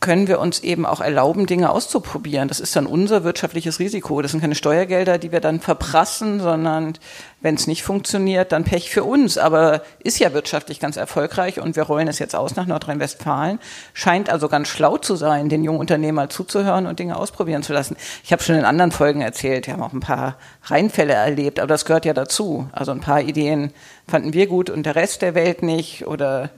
können 0.02 0.26
wir 0.26 0.40
uns 0.40 0.60
eben 0.60 0.84
auch 0.84 1.00
erlauben, 1.00 1.46
Dinge 1.46 1.70
auszuprobieren. 1.70 2.48
Das 2.48 2.60
ist 2.60 2.74
dann 2.74 2.86
unser 2.86 3.22
wirtschaftliches 3.22 3.78
Risiko. 3.78 4.20
Das 4.20 4.32
sind 4.32 4.40
keine 4.40 4.56
Steuergelder, 4.56 5.16
die 5.16 5.30
wir 5.30 5.40
dann 5.40 5.60
verprassen, 5.60 6.40
sondern 6.40 6.98
wenn 7.40 7.54
es 7.54 7.68
nicht 7.68 7.84
funktioniert, 7.84 8.50
dann 8.50 8.64
Pech 8.64 8.90
für 8.90 9.04
uns. 9.04 9.38
Aber 9.38 9.82
ist 10.00 10.18
ja 10.18 10.34
wirtschaftlich 10.34 10.80
ganz 10.80 10.96
erfolgreich 10.96 11.60
und 11.60 11.76
wir 11.76 11.84
rollen 11.84 12.08
es 12.08 12.18
jetzt 12.18 12.34
aus 12.34 12.56
nach 12.56 12.66
Nordrhein-Westfalen. 12.66 13.60
Scheint 13.94 14.28
also 14.28 14.48
ganz 14.48 14.68
schlau 14.68 14.98
zu 14.98 15.14
sein, 15.14 15.48
den 15.48 15.62
jungen 15.62 15.78
Unternehmen 15.78 16.16
mal 16.16 16.28
zuzuhören 16.28 16.86
und 16.86 16.98
Dinge 16.98 17.16
ausprobieren 17.16 17.62
zu 17.62 17.72
lassen. 17.72 17.96
Ich 18.24 18.32
habe 18.32 18.42
schon 18.42 18.56
in 18.56 18.64
anderen 18.64 18.90
Folgen 18.90 19.20
erzählt, 19.20 19.68
wir 19.68 19.74
haben 19.74 19.82
auch 19.84 19.92
ein 19.92 20.00
paar 20.00 20.36
Reinfälle 20.64 21.14
erlebt, 21.14 21.60
aber 21.60 21.68
das 21.68 21.84
gehört 21.84 22.04
ja 22.04 22.12
dazu. 22.12 22.68
Also 22.72 22.90
ein 22.90 23.00
paar 23.00 23.20
Ideen 23.20 23.72
fanden 24.08 24.32
wir 24.32 24.48
gut 24.48 24.68
und 24.68 24.84
der 24.84 24.96
Rest 24.96 25.22
der 25.22 25.36
Welt 25.36 25.62
nicht 25.62 26.08
oder 26.08 26.50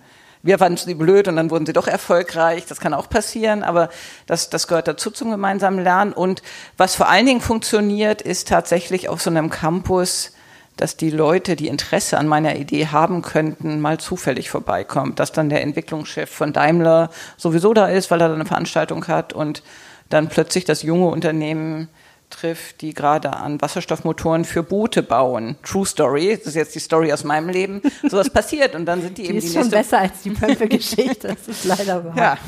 wir 0.45 0.59
fanden 0.59 0.77
sie 0.77 0.95
blöd 0.95 1.27
und 1.27 1.37
dann 1.37 1.51
wurden 1.51 1.65
sie 1.65 1.73
doch 1.73 1.89
erfolgreich. 1.89 2.67
Das 2.67 2.79
kann 2.79 2.93
auch 2.93 3.09
passieren, 3.09 3.63
aber 3.63 3.89
das, 4.27 4.51
das 4.51 4.69
gehört 4.69 4.87
dazu 4.87 5.11
zum 5.11 5.31
gemeinsamen 5.31 5.83
Lernen. 5.83 6.13
Und 6.13 6.43
was 6.77 6.95
vor 6.95 7.09
allen 7.09 7.25
Dingen 7.25 7.41
funktioniert, 7.41 8.21
ist 8.21 8.49
tatsächlich 8.49 9.09
auf 9.09 9.23
so 9.23 9.31
einem 9.31 9.49
Campus, 9.49 10.33
dass 10.77 10.99
die 10.99 11.09
Leute, 11.09 11.57
die 11.57 11.69
Interesse 11.69 12.19
an 12.19 12.29
meiner 12.29 12.57
Idee 12.57 12.89
haben 12.89 13.23
könnten, 13.23 13.81
mal 13.81 13.99
zufällig 13.99 14.51
vorbeikommen. 14.51 15.15
Dass 15.15 15.33
dann 15.33 15.49
der 15.49 15.63
Entwicklungschef 15.63 16.31
von 16.31 16.53
Daimler 16.53 17.09
sowieso 17.39 17.73
da 17.73 17.87
ist, 17.87 18.11
weil 18.11 18.21
er 18.21 18.29
da 18.29 18.35
eine 18.35 18.45
Veranstaltung 18.45 19.09
hat 19.09 19.33
und 19.33 19.63
dann 20.11 20.29
plötzlich 20.29 20.67
das 20.67 20.83
junge 20.83 21.07
Unternehmen 21.07 21.89
trifft, 22.35 22.81
die 22.81 22.95
gerade 22.95 23.35
an 23.35 23.61
Wasserstoffmotoren 23.61 24.45
für 24.45 24.63
Boote 24.63 25.03
bauen. 25.03 25.57
True 25.63 25.87
Story, 25.87 26.37
das 26.37 26.49
ist 26.49 26.55
jetzt 26.55 26.75
die 26.75 26.81
Story 26.81 27.13
aus 27.13 27.25
meinem 27.25 27.49
Leben. 27.49 27.83
Sowas 28.09 28.31
passiert 28.31 28.75
und 28.75 28.87
dann 28.87 29.03
sind 29.03 29.19
die, 29.19 29.23
die 29.23 29.29
eben 29.29 29.39
ist 29.39 29.55
die 29.55 29.59
schon 29.59 29.71
besser 29.71 30.01
als 30.01 30.23
die 30.23 30.31
Pömpel-Geschichte. 30.31 31.29
Das 31.29 31.49
ist 31.49 31.65
leider 31.65 32.05
wahr. 32.05 32.17
Ja. 32.17 32.39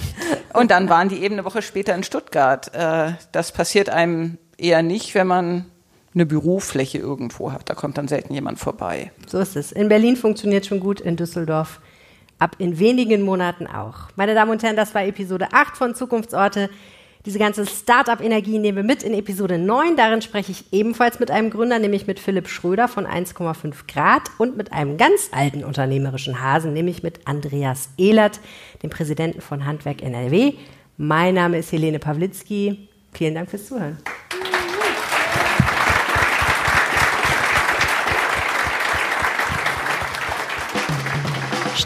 Und 0.53 0.71
dann 0.71 0.89
waren 0.89 1.09
die 1.09 1.23
eben 1.23 1.35
eine 1.35 1.45
Woche 1.45 1.63
später 1.63 1.95
in 1.95 2.03
Stuttgart. 2.03 2.75
Äh, 2.75 3.13
das 3.33 3.53
passiert 3.53 3.89
einem 3.89 4.39
eher 4.59 4.83
nicht, 4.83 5.15
wenn 5.15 5.27
man 5.27 5.67
eine 6.15 6.27
Bürofläche 6.27 6.99
irgendwo 6.99 7.53
hat. 7.53 7.69
Da 7.69 7.75
kommt 7.75 7.99
dann 7.99 8.09
selten 8.09 8.33
jemand 8.33 8.59
vorbei. 8.59 9.13
So 9.27 9.39
ist 9.39 9.57
es. 9.57 9.71
In 9.73 9.89
Berlin 9.89 10.17
funktioniert 10.17 10.67
schon 10.67 10.81
gut, 10.81 11.01
in 11.01 11.17
Düsseldorf 11.17 11.81
ab 12.39 12.57
in 12.59 12.79
wenigen 12.79 13.23
Monaten 13.23 13.67
auch. 13.67 14.09
Meine 14.17 14.35
Damen 14.35 14.51
und 14.51 14.63
Herren, 14.63 14.77
das 14.77 14.95
war 14.95 15.05
Episode 15.05 15.49
8 15.53 15.77
von 15.77 15.95
Zukunftsorte. 15.95 16.71
Diese 17.27 17.41
ganze 17.41 17.67
Startup-Energie 17.67 18.61
nehmen 18.61 18.77
wir 18.77 18.85
mit 18.85 19.03
in 19.03 19.13
Episode 19.13 19.59
9. 19.59 19.97
Darin 19.97 20.23
spreche 20.23 20.53
ich 20.53 20.73
ebenfalls 20.73 21.19
mit 21.19 21.29
einem 21.33 21.51
Gründer, 21.51 21.81
nämlich 21.81 22.07
mit 22.07 22.21
Philipp 22.21 22.47
Schröder 22.47 22.87
von 22.87 23.05
1,5 23.05 23.75
Grad 23.93 24.31
und 24.39 24.57
mit 24.57 24.73
einem 24.73 24.97
ganz 24.97 25.31
alten 25.33 25.65
unternehmerischen 25.65 26.41
Hasen, 26.41 26.73
nämlich 26.73 27.03
mit 27.03 27.27
Andreas 27.27 27.89
Ehlert, 27.99 28.39
dem 28.85 28.91
Präsidenten 28.91 29.41
von 29.41 29.67
Handwerk 29.67 30.03
NRW. 30.03 30.53
Mein 30.99 31.35
Name 31.35 31.59
ist 31.59 31.73
Helene 31.73 31.99
Pawlitzki. 31.99 32.87
Vielen 33.13 33.35
Dank 33.35 33.51
fürs 33.51 33.67
Zuhören. 33.67 33.99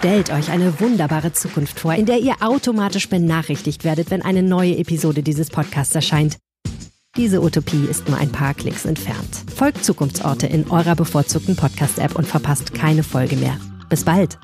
Stellt 0.00 0.30
euch 0.30 0.50
eine 0.50 0.80
wunderbare 0.80 1.34
Zukunft 1.34 1.78
vor, 1.78 1.94
in 1.94 2.06
der 2.06 2.20
ihr 2.20 2.36
automatisch 2.40 3.10
benachrichtigt 3.10 3.84
werdet, 3.84 4.10
wenn 4.10 4.22
eine 4.22 4.42
neue 4.42 4.78
Episode 4.78 5.22
dieses 5.22 5.50
Podcasts 5.50 5.94
erscheint. 5.94 6.38
Diese 7.18 7.42
Utopie 7.42 7.84
ist 7.84 8.08
nur 8.08 8.16
ein 8.16 8.32
paar 8.32 8.54
Klicks 8.54 8.86
entfernt. 8.86 9.44
Folgt 9.54 9.84
Zukunftsorte 9.84 10.46
in 10.46 10.70
eurer 10.70 10.96
bevorzugten 10.96 11.54
Podcast-App 11.54 12.16
und 12.16 12.26
verpasst 12.26 12.72
keine 12.72 13.02
Folge 13.02 13.36
mehr. 13.36 13.58
Bis 13.90 14.04
bald! 14.04 14.38